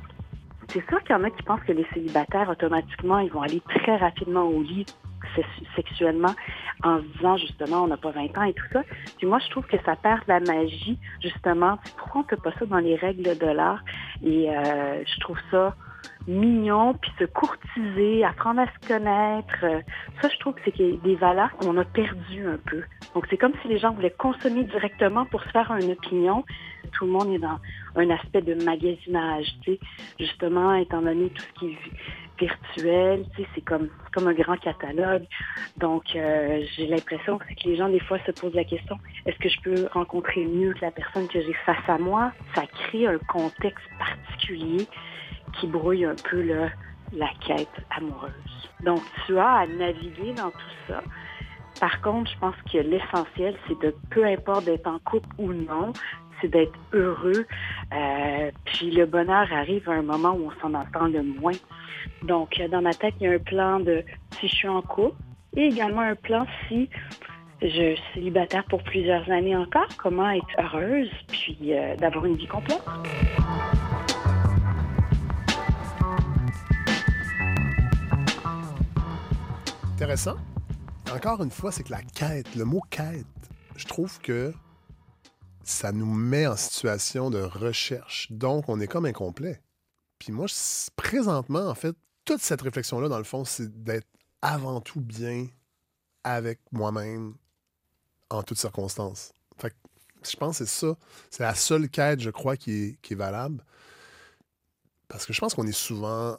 C'est 0.71 0.87
sûr 0.87 1.01
qu'il 1.03 1.15
y 1.15 1.19
en 1.19 1.23
a 1.23 1.31
qui 1.31 1.41
pensent 1.41 1.63
que 1.63 1.71
les 1.71 1.85
célibataires, 1.95 2.47
automatiquement, 2.47 3.17
ils 3.17 3.31
vont 3.31 3.41
aller 3.41 3.59
très 3.61 3.97
rapidement 3.97 4.43
au 4.43 4.61
lit 4.61 4.85
se- 5.35 5.65
sexuellement 5.75 6.35
en 6.83 6.99
se 6.99 7.03
disant, 7.17 7.37
justement, 7.37 7.83
on 7.85 7.87
n'a 7.87 7.97
pas 7.97 8.11
20 8.11 8.37
ans 8.37 8.43
et 8.43 8.53
tout 8.53 8.65
ça. 8.71 8.83
Puis 9.17 9.25
moi, 9.25 9.39
je 9.39 9.49
trouve 9.49 9.65
que 9.65 9.77
ça 9.83 9.95
perd 9.95 10.21
la 10.27 10.39
magie, 10.39 10.99
justement. 11.23 11.79
Pourquoi 11.97 12.21
on 12.21 12.23
ne 12.25 12.29
fait 12.29 12.41
pas 12.43 12.53
ça 12.59 12.65
dans 12.67 12.77
les 12.77 12.95
règles 12.95 13.35
de 13.35 13.47
l'art? 13.47 13.83
Et 14.23 14.51
euh, 14.55 15.03
je 15.03 15.19
trouve 15.21 15.39
ça 15.49 15.75
mignon, 16.27 16.93
puis 16.93 17.11
se 17.17 17.25
courtiser, 17.25 18.23
apprendre 18.23 18.61
à 18.61 18.67
se 18.67 18.87
connaître. 18.87 19.83
Ça, 20.21 20.27
je 20.29 20.37
trouve 20.39 20.53
que 20.53 20.61
c'est 20.65 21.01
des 21.01 21.15
valeurs 21.15 21.51
qu'on 21.57 21.77
a 21.77 21.85
perdues 21.85 22.47
un 22.47 22.59
peu. 22.65 22.83
Donc, 23.15 23.25
c'est 23.29 23.37
comme 23.37 23.53
si 23.61 23.67
les 23.67 23.79
gens 23.79 23.91
voulaient 23.91 24.13
consommer 24.15 24.63
directement 24.65 25.25
pour 25.25 25.41
se 25.43 25.49
faire 25.49 25.71
une 25.75 25.91
opinion. 25.91 26.45
Tout 26.91 27.05
le 27.05 27.11
monde 27.11 27.33
est 27.33 27.39
dans 27.39 27.59
un 27.95 28.09
aspect 28.11 28.41
de 28.41 28.53
magasinage, 28.53 29.47
tu 29.63 29.73
sais. 29.73 29.79
Justement, 30.19 30.75
étant 30.75 31.01
donné 31.01 31.29
tout 31.29 31.41
ce 31.41 31.59
qui 31.59 31.65
est 31.67 31.69
vi- 31.69 31.91
virtuel, 32.39 33.25
tu 33.35 33.41
sais, 33.41 33.47
c'est 33.55 33.61
comme, 33.61 33.89
comme 34.13 34.27
un 34.27 34.33
grand 34.33 34.57
catalogue. 34.57 35.25
Donc, 35.77 36.03
euh, 36.15 36.63
j'ai 36.75 36.85
l'impression 36.85 37.39
que 37.39 37.45
les 37.65 37.75
gens, 37.75 37.89
des 37.89 37.99
fois, 37.99 38.19
se 38.25 38.31
posent 38.31 38.53
la 38.53 38.63
question, 38.63 38.97
est-ce 39.25 39.37
que 39.39 39.49
je 39.49 39.59
peux 39.61 39.87
rencontrer 39.91 40.45
mieux 40.45 40.73
que 40.73 40.81
la 40.81 40.91
personne 40.91 41.27
que 41.27 41.41
j'ai 41.41 41.53
face 41.65 41.87
à 41.87 41.97
moi? 41.97 42.31
Ça 42.53 42.61
crée 42.67 43.07
un 43.07 43.17
contexte 43.27 43.87
particulier 43.97 44.87
qui 45.53 45.67
brouille 45.67 46.05
un 46.05 46.15
peu 46.29 46.41
la 47.13 47.29
quête 47.45 47.67
amoureuse. 47.95 48.31
Donc, 48.83 49.01
tu 49.25 49.37
as 49.37 49.51
à 49.59 49.67
naviguer 49.67 50.33
dans 50.33 50.51
tout 50.51 50.75
ça. 50.87 51.01
Par 51.79 52.01
contre, 52.01 52.31
je 52.31 52.37
pense 52.39 52.55
que 52.71 52.77
l'essentiel, 52.77 53.55
c'est 53.67 53.79
de 53.79 53.95
peu 54.09 54.25
importe 54.25 54.65
d'être 54.65 54.87
en 54.87 54.99
couple 54.99 55.27
ou 55.37 55.53
non, 55.53 55.93
c'est 56.41 56.49
d'être 56.49 56.77
heureux. 56.93 57.45
Euh, 57.93 58.51
puis 58.65 58.91
le 58.91 59.05
bonheur 59.05 59.51
arrive 59.51 59.89
à 59.89 59.93
un 59.93 60.01
moment 60.01 60.31
où 60.31 60.47
on 60.47 60.61
s'en 60.61 60.73
entend 60.73 61.07
le 61.07 61.23
moins. 61.23 61.53
Donc, 62.23 62.59
euh, 62.59 62.67
dans 62.67 62.81
ma 62.81 62.93
tête, 62.93 63.13
il 63.19 63.27
y 63.27 63.27
a 63.27 63.33
un 63.33 63.39
plan 63.39 63.79
de 63.79 64.03
si 64.31 64.47
je 64.47 64.55
suis 64.55 64.67
en 64.67 64.81
couple 64.81 65.15
et 65.55 65.67
également 65.67 66.01
un 66.01 66.15
plan 66.15 66.45
si 66.67 66.89
je 67.61 67.95
suis 67.95 68.03
célibataire 68.13 68.63
pour 68.65 68.81
plusieurs 68.83 69.29
années 69.29 69.55
encore, 69.55 69.87
comment 69.97 70.29
être 70.29 70.45
heureuse, 70.57 71.09
puis 71.27 71.57
euh, 71.71 71.95
d'avoir 71.97 72.25
une 72.25 72.35
vie 72.35 72.47
complète. 72.47 72.81
Intéressant. 79.99 80.37
Encore 81.11 81.43
une 81.43 81.51
fois, 81.51 81.73
c'est 81.73 81.83
que 81.83 81.91
la 81.91 82.01
quête, 82.01 82.55
le 82.55 82.63
mot 82.63 82.79
quête, 82.89 83.25
je 83.75 83.85
trouve 83.85 84.17
que 84.21 84.53
ça 85.61 85.91
nous 85.91 86.13
met 86.13 86.47
en 86.47 86.55
situation 86.55 87.29
de 87.29 87.41
recherche. 87.41 88.31
Donc, 88.31 88.69
on 88.69 88.79
est 88.79 88.87
comme 88.87 89.05
incomplet. 89.05 89.61
Puis 90.17 90.31
moi, 90.31 90.45
présentement, 90.95 91.67
en 91.67 91.75
fait, 91.75 91.97
toute 92.23 92.39
cette 92.39 92.61
réflexion-là, 92.61 93.09
dans 93.09 93.17
le 93.17 93.25
fond, 93.25 93.43
c'est 93.43 93.83
d'être 93.83 94.07
avant 94.41 94.79
tout 94.79 95.01
bien 95.01 95.47
avec 96.23 96.61
moi-même 96.71 97.35
en 98.29 98.41
toutes 98.41 98.57
circonstances. 98.57 99.33
Fait 99.57 99.71
que 99.71 99.75
je 100.23 100.37
pense 100.37 100.59
que 100.59 100.65
c'est 100.65 100.79
ça. 100.79 100.95
C'est 101.29 101.43
la 101.43 101.55
seule 101.55 101.89
quête, 101.89 102.21
je 102.21 102.29
crois, 102.29 102.55
qui 102.55 102.97
est, 103.03 103.15
valable. 103.15 103.65
Parce 105.09 105.25
que 105.25 105.33
je 105.33 105.41
pense 105.41 105.55
qu'on 105.55 105.67
est 105.67 105.73
souvent. 105.73 106.37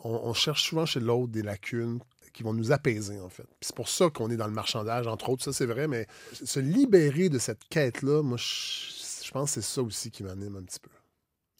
On 0.00 0.34
cherche 0.34 0.68
souvent 0.68 0.84
chez 0.84 1.00
l'autre 1.00 1.32
des 1.32 1.40
lacunes 1.40 1.98
qui 2.34 2.42
vont 2.42 2.52
nous 2.52 2.72
apaiser, 2.72 3.20
en 3.20 3.30
fait. 3.30 3.46
C'est 3.60 3.74
pour 3.74 3.88
ça 3.88 4.10
qu'on 4.10 4.28
est 4.28 4.36
dans 4.36 4.48
le 4.48 4.52
marchandage, 4.52 5.06
entre 5.06 5.30
autres. 5.30 5.44
Ça, 5.44 5.52
c'est 5.52 5.66
vrai, 5.66 5.88
mais 5.88 6.06
se 6.32 6.60
libérer 6.60 7.28
de 7.28 7.38
cette 7.38 7.64
quête-là, 7.70 8.22
moi, 8.22 8.36
je, 8.36 9.30
pense 9.30 9.54
que 9.54 9.62
c'est 9.62 9.66
ça 9.66 9.82
aussi 9.82 10.10
qui 10.10 10.24
m'anime 10.24 10.56
un 10.56 10.62
petit 10.62 10.80
peu. 10.80 10.90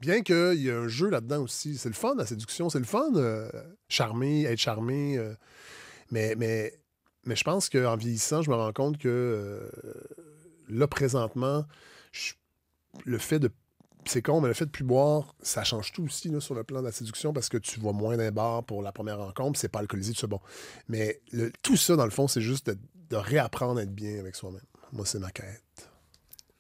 Bien 0.00 0.22
qu'il 0.22 0.60
y 0.60 0.68
ait 0.68 0.72
un 0.72 0.88
jeu 0.88 1.08
là-dedans 1.08 1.42
aussi. 1.42 1.78
C'est 1.78 1.88
le 1.88 1.94
fun, 1.94 2.14
la 2.16 2.26
séduction. 2.26 2.68
C'est 2.68 2.80
le 2.80 2.84
fun, 2.84 3.14
euh, 3.14 3.48
charmer, 3.88 4.44
être 4.44 4.58
charmé. 4.58 5.16
euh, 5.16 5.34
mais, 6.10 6.74
je 7.26 7.44
pense 7.44 7.70
qu'en 7.70 7.96
vieillissant, 7.96 8.42
je 8.42 8.50
me 8.50 8.56
rends 8.56 8.72
compte 8.72 8.98
que 8.98 9.08
euh, 9.08 9.70
là, 10.68 10.88
présentement, 10.88 11.64
le 13.04 13.18
fait 13.18 13.38
de. 13.38 13.48
C'est 14.07 14.23
con, 14.23 14.40
mais 14.40 14.49
le 14.49 14.55
fait 14.55 14.67
de 14.67 14.71
plus 14.71 14.85
boire, 14.85 15.35
ça 15.43 15.64
change 15.64 15.93
tout 15.93 16.05
aussi 16.05 16.29
là, 16.29 16.40
sur 16.40 16.55
le 16.55 16.64
plan 16.64 16.81
de 16.81 16.87
la 16.87 16.93
séduction 16.93 17.33
parce 17.33 17.49
que 17.49 17.57
tu 17.59 17.81
vois 17.81 17.93
moins 17.93 18.17
d'un 18.17 18.31
bar 18.31 18.64
pour 18.64 18.83
la 18.83 18.93
première 18.93 19.19
rencontre, 19.19 19.59
c'est 19.59 19.69
pas 19.69 19.81
alcoolisé, 19.81 20.12
tout 20.12 20.21
ça. 20.21 20.27
Bon. 20.27 20.40
Mais 20.88 21.21
le- 21.33 21.53
tout 21.62 21.77
ça, 21.77 21.97
dans 21.97 22.05
le 22.05 22.11
fond, 22.11 22.29
c'est 22.29 22.40
juste 22.40 22.67
de, 22.71 22.79
de 23.11 23.17
réapprendre 23.17 23.81
à 23.81 23.83
être 23.83 23.95
bien 23.95 24.19
avec 24.19 24.35
soi-même. 24.37 24.61
Moi, 24.93 25.07
c'est 25.07 25.19
ma 25.19 25.31
quête. 25.31 25.62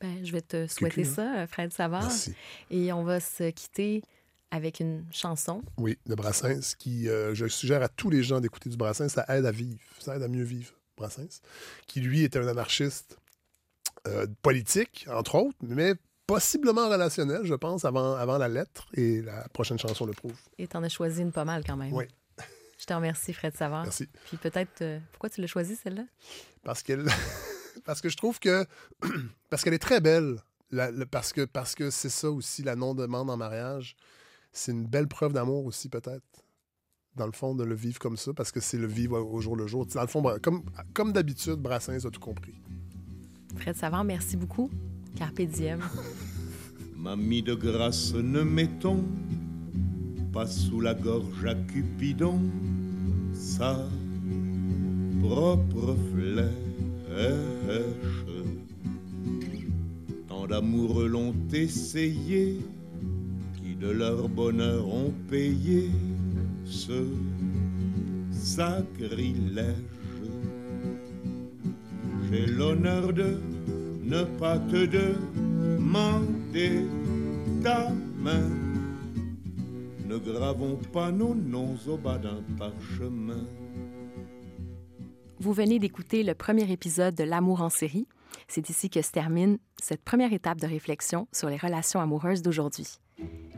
Ben, 0.00 0.24
je 0.24 0.32
vais 0.32 0.42
te 0.42 0.66
souhaiter 0.66 1.02
hein? 1.06 1.12
ça, 1.14 1.46
Fred 1.46 1.72
Savard. 1.72 2.02
Merci. 2.02 2.34
Et 2.70 2.92
on 2.92 3.04
va 3.04 3.20
se 3.20 3.50
quitter 3.50 4.02
avec 4.50 4.80
une 4.80 5.04
chanson. 5.10 5.62
Oui, 5.78 5.98
de 6.06 6.14
Brassens, 6.14 6.74
qui, 6.78 7.08
euh, 7.08 7.34
je 7.34 7.46
suggère 7.46 7.82
à 7.82 7.88
tous 7.88 8.10
les 8.10 8.22
gens 8.22 8.40
d'écouter 8.40 8.68
du 8.70 8.76
Brassens, 8.76 9.08
ça 9.08 9.24
aide 9.28 9.46
à 9.46 9.50
vivre, 9.50 9.78
ça 9.98 10.16
aide 10.16 10.22
à 10.22 10.28
mieux 10.28 10.44
vivre, 10.44 10.72
Brassens, 10.96 11.40
qui 11.86 12.00
lui 12.00 12.22
était 12.22 12.38
un 12.38 12.46
anarchiste 12.46 13.18
euh, 14.06 14.26
politique, 14.42 15.06
entre 15.10 15.36
autres, 15.36 15.56
mais 15.62 15.94
possiblement 16.26 16.88
relationnel, 16.88 17.44
je 17.44 17.54
pense, 17.54 17.84
avant, 17.84 18.14
avant 18.14 18.38
la 18.38 18.48
lettre, 18.48 18.86
et 18.94 19.22
la 19.22 19.48
prochaine 19.48 19.78
chanson 19.78 20.06
le 20.06 20.12
prouve. 20.12 20.36
Et 20.58 20.66
t'en 20.66 20.82
as 20.82 20.88
choisi 20.88 21.22
une 21.22 21.32
pas 21.32 21.44
mal 21.44 21.64
quand 21.64 21.76
même. 21.76 21.92
Oui. 21.92 22.04
Je 22.78 22.86
te 22.86 22.92
remercie, 22.92 23.32
Fred 23.32 23.56
Savard. 23.56 23.84
Merci. 23.84 24.08
Puis 24.26 24.36
peut-être, 24.36 24.82
euh, 24.82 24.98
pourquoi 25.12 25.30
tu 25.30 25.40
l'as 25.40 25.46
choisi 25.46 25.76
celle-là? 25.76 26.04
Parce 26.64 26.82
qu'elle, 26.82 27.04
parce 27.84 28.00
que 28.00 28.08
je 28.08 28.16
trouve 28.16 28.38
que, 28.40 28.66
parce 29.50 29.62
qu'elle 29.62 29.74
est 29.74 29.78
très 29.78 30.00
belle, 30.00 30.36
La- 30.70 30.90
le- 30.90 31.06
parce 31.06 31.32
que, 31.32 31.44
parce 31.44 31.74
que 31.74 31.88
c'est 31.90 32.08
ça 32.10 32.30
aussi, 32.30 32.62
la 32.62 32.74
non-demande 32.76 33.30
en 33.30 33.36
mariage, 33.36 33.96
c'est 34.52 34.72
une 34.72 34.86
belle 34.86 35.08
preuve 35.08 35.32
d'amour 35.32 35.64
aussi, 35.66 35.88
peut-être. 35.88 36.24
Dans 37.16 37.26
le 37.26 37.32
fond, 37.32 37.54
de 37.54 37.62
le 37.64 37.74
vivre 37.76 37.98
comme 38.00 38.16
ça, 38.16 38.32
parce 38.34 38.50
que 38.50 38.60
c'est 38.60 38.76
le 38.76 38.88
vivre 38.88 39.18
au 39.18 39.40
jour 39.40 39.56
le 39.56 39.66
jour. 39.68 39.86
Dans 39.86 40.00
le 40.02 40.06
fond, 40.08 40.22
comme, 40.42 40.64
comme 40.94 41.12
d'habitude, 41.12 41.54
Brassens 41.54 42.04
a 42.04 42.10
tout 42.10 42.20
compris. 42.20 42.60
Fred 43.56 43.76
Savard, 43.76 44.02
merci 44.04 44.36
beaucoup. 44.36 44.68
Carpe. 45.16 45.42
Mamie 46.96 47.42
de 47.42 47.54
grâce, 47.54 48.14
ne 48.14 48.42
mettons 48.42 49.04
pas 50.32 50.46
sous 50.46 50.80
la 50.80 50.94
gorge 50.94 51.44
à 51.44 51.54
Cupidon 51.54 52.40
sa 53.32 53.88
propre 55.22 55.96
flèche. 56.12 56.48
Tant 60.28 60.46
d'amoureux 60.46 61.06
l'ont 61.06 61.34
essayé, 61.52 62.58
qui 63.56 63.76
de 63.76 63.90
leur 63.90 64.28
bonheur 64.28 64.88
ont 64.88 65.12
payé 65.30 65.90
ce 66.64 67.06
sacrilège. 68.32 69.74
J'ai 72.30 72.46
l'honneur 72.46 73.12
de 73.12 73.38
ne 74.04 74.24
pas 74.24 74.58
te 74.58 74.86
demander 74.86 76.86
ta 77.62 77.90
main. 78.18 78.50
Ne 80.06 80.18
gravons 80.18 80.78
pas 80.92 81.10
nos 81.10 81.34
noms 81.34 81.76
au 81.88 81.96
bas 81.96 82.18
d'un 82.18 82.42
parchemin. 82.58 83.46
Vous 85.40 85.52
venez 85.52 85.78
d'écouter 85.78 86.22
le 86.22 86.34
premier 86.34 86.70
épisode 86.70 87.14
de 87.14 87.24
L'amour 87.24 87.62
en 87.62 87.70
série. 87.70 88.06
C'est 88.46 88.68
ici 88.68 88.90
que 88.90 89.00
se 89.00 89.10
termine 89.10 89.58
cette 89.82 90.04
première 90.04 90.32
étape 90.32 90.60
de 90.60 90.66
réflexion 90.66 91.26
sur 91.32 91.48
les 91.48 91.56
relations 91.56 92.00
amoureuses 92.00 92.42
d'aujourd'hui. 92.42 92.98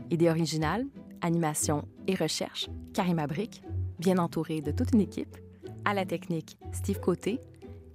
Idée 0.09 0.29
originale, 0.29 0.85
animation 1.21 1.87
et 2.07 2.15
recherche, 2.15 2.69
Karima 2.93 3.27
Brick, 3.27 3.61
bien 3.99 4.17
entourée 4.17 4.61
de 4.61 4.71
toute 4.71 4.93
une 4.93 5.01
équipe. 5.01 5.35
À 5.83 5.93
la 5.93 6.05
technique, 6.05 6.57
Steve 6.71 6.99
Côté. 6.99 7.39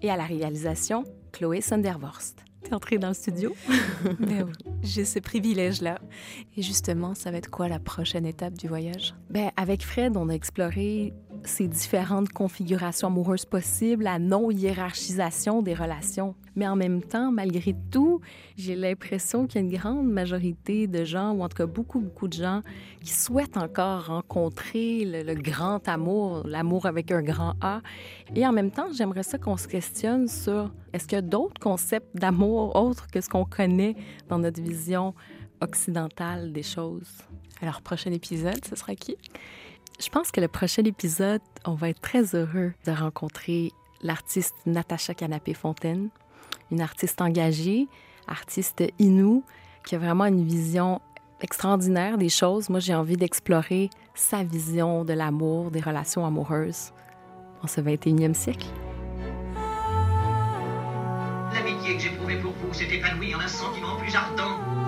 Et 0.05 0.11
à 0.11 0.17
la 0.17 0.25
réalisation, 0.25 1.05
Chloé 1.33 1.61
Sondervorst. 1.61 2.45
T'es 2.63 2.75
entrée 2.75 2.99
dans 2.99 3.09
le 3.09 3.15
studio? 3.15 3.55
Ben 4.21 4.45
oui, 4.45 4.53
j'ai 4.83 5.05
ce 5.05 5.19
privilège-là. 5.19 5.99
Et 6.57 6.63
justement, 6.63 7.15
ça 7.15 7.31
va 7.31 7.39
être 7.39 7.51
quoi 7.51 7.69
la 7.69 7.79
prochaine 7.79 8.27
étape 8.27 8.55
du 8.55 8.69
voyage? 8.69 9.15
Ben, 9.31 9.51
avec 9.57 9.83
Fred, 9.83 10.17
on 10.17 10.29
a 10.29 10.33
exploré 10.33 11.13
ces 11.45 11.69
différentes 11.69 12.29
configurations 12.31 13.09
amoureuses 13.09 13.45
possibles, 13.45 14.05
la 14.05 14.19
non-hiérarchisation 14.19 15.63
des 15.63 15.75
relations. 15.75 16.35
Mais 16.55 16.67
en 16.67 16.77
même 16.77 17.03
temps, 17.03 17.33
malgré 17.33 17.75
tout, 17.91 18.21
j'ai 18.57 18.75
l'impression 18.75 19.47
qu'il 19.47 19.61
y 19.61 19.65
a 19.65 19.67
une 19.67 19.77
grande 19.77 20.07
majorité 20.07 20.87
de 20.87 21.05
gens, 21.05 21.33
ou 21.33 21.43
en 21.43 21.49
tout 21.49 21.57
cas 21.57 21.67
beaucoup, 21.67 22.01
beaucoup 22.01 22.29
de 22.29 22.35
gens, 22.35 22.61
qui 23.03 23.13
souhaitent 23.13 23.57
encore 23.57 24.07
rencontrer 24.07 25.05
le, 25.05 25.23
le 25.23 25.35
grand 25.35 25.87
amour, 25.89 26.43
l'amour 26.47 26.87
avec 26.87 27.11
un 27.11 27.23
grand 27.23 27.55
A. 27.61 27.81
Et 28.35 28.47
en 28.47 28.53
même 28.53 28.71
temps, 28.71 28.93
j'aimerais 28.93 29.23
ça 29.23 29.39
qu'on 29.39 29.57
se 29.57 29.69
questionne 29.69 30.29
sur 30.29 30.71
est-ce 30.93 31.05
qu'il 31.05 31.17
y 31.17 31.19
a 31.19 31.23
d'autres 31.23 31.61
concepts 31.61 32.15
d'amour 32.17 32.77
autres 32.77 33.07
que 33.11 33.21
ce 33.21 33.29
qu'on 33.29 33.45
connaît 33.45 33.97
dans 34.29 34.39
notre 34.39 34.61
vision 34.63 35.15
occidentale 35.61 36.53
des 36.53 36.63
choses? 36.63 37.11
Alors, 37.63 37.81
prochain 37.81 38.13
épisode, 38.13 38.65
ce 38.65 38.77
sera 38.77 38.95
qui? 38.95 39.17
Je 40.03 40.09
pense 40.09 40.33
que 40.33 40.41
le 40.41 40.49
prochain 40.49 40.83
épisode, 40.83 41.41
on 41.65 41.75
va 41.75 41.91
être 41.91 42.01
très 42.01 42.35
heureux 42.35 42.73
de 42.87 42.91
rencontrer 42.91 43.71
l'artiste 44.03 44.57
Natacha 44.67 45.15
Canapé-Fontaine, 45.15 46.09
une 46.73 46.81
artiste 46.81 47.21
engagée, 47.21 47.87
artiste 48.27 48.83
inou, 48.99 49.45
qui 49.87 49.95
a 49.95 49.99
vraiment 49.99 50.25
une 50.25 50.45
vision 50.45 51.01
extraordinaire 51.41 52.19
des 52.19 52.31
choses. 52.31 52.69
Moi, 52.69 52.81
j'ai 52.81 52.97
envie 52.97 53.17
d'explorer 53.17 53.91
sa 54.17 54.43
vision 54.43 55.05
de 55.05 55.13
l'amour, 55.13 55.71
des 55.71 55.81
relations 55.81 56.27
amoureuses 56.27 56.91
en 57.63 57.69
ce 57.69 57.81
21e 57.81 58.35
siècle. 58.35 58.67
L'amitié 61.55 61.95
que 61.95 62.03
j'éprouvais 62.03 62.41
pour 62.41 62.51
vous 62.51 62.75
s'est 62.75 62.93
épanouie 62.93 63.37
en 63.37 63.41
un 63.41 63.47
sentiment 63.47 63.95
plus 63.99 64.17
ardent. 64.17 64.82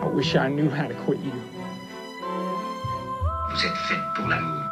I 0.00 0.06
wish 0.06 0.36
I 0.36 0.48
knew 0.48 0.70
how 0.70 0.86
to 0.86 0.94
quit 0.94 1.18
you. 1.20 1.32
Vous 3.50 3.66
êtes 3.66 3.76
faite 3.88 3.98
pour 4.14 4.28
l'amour. 4.28 4.67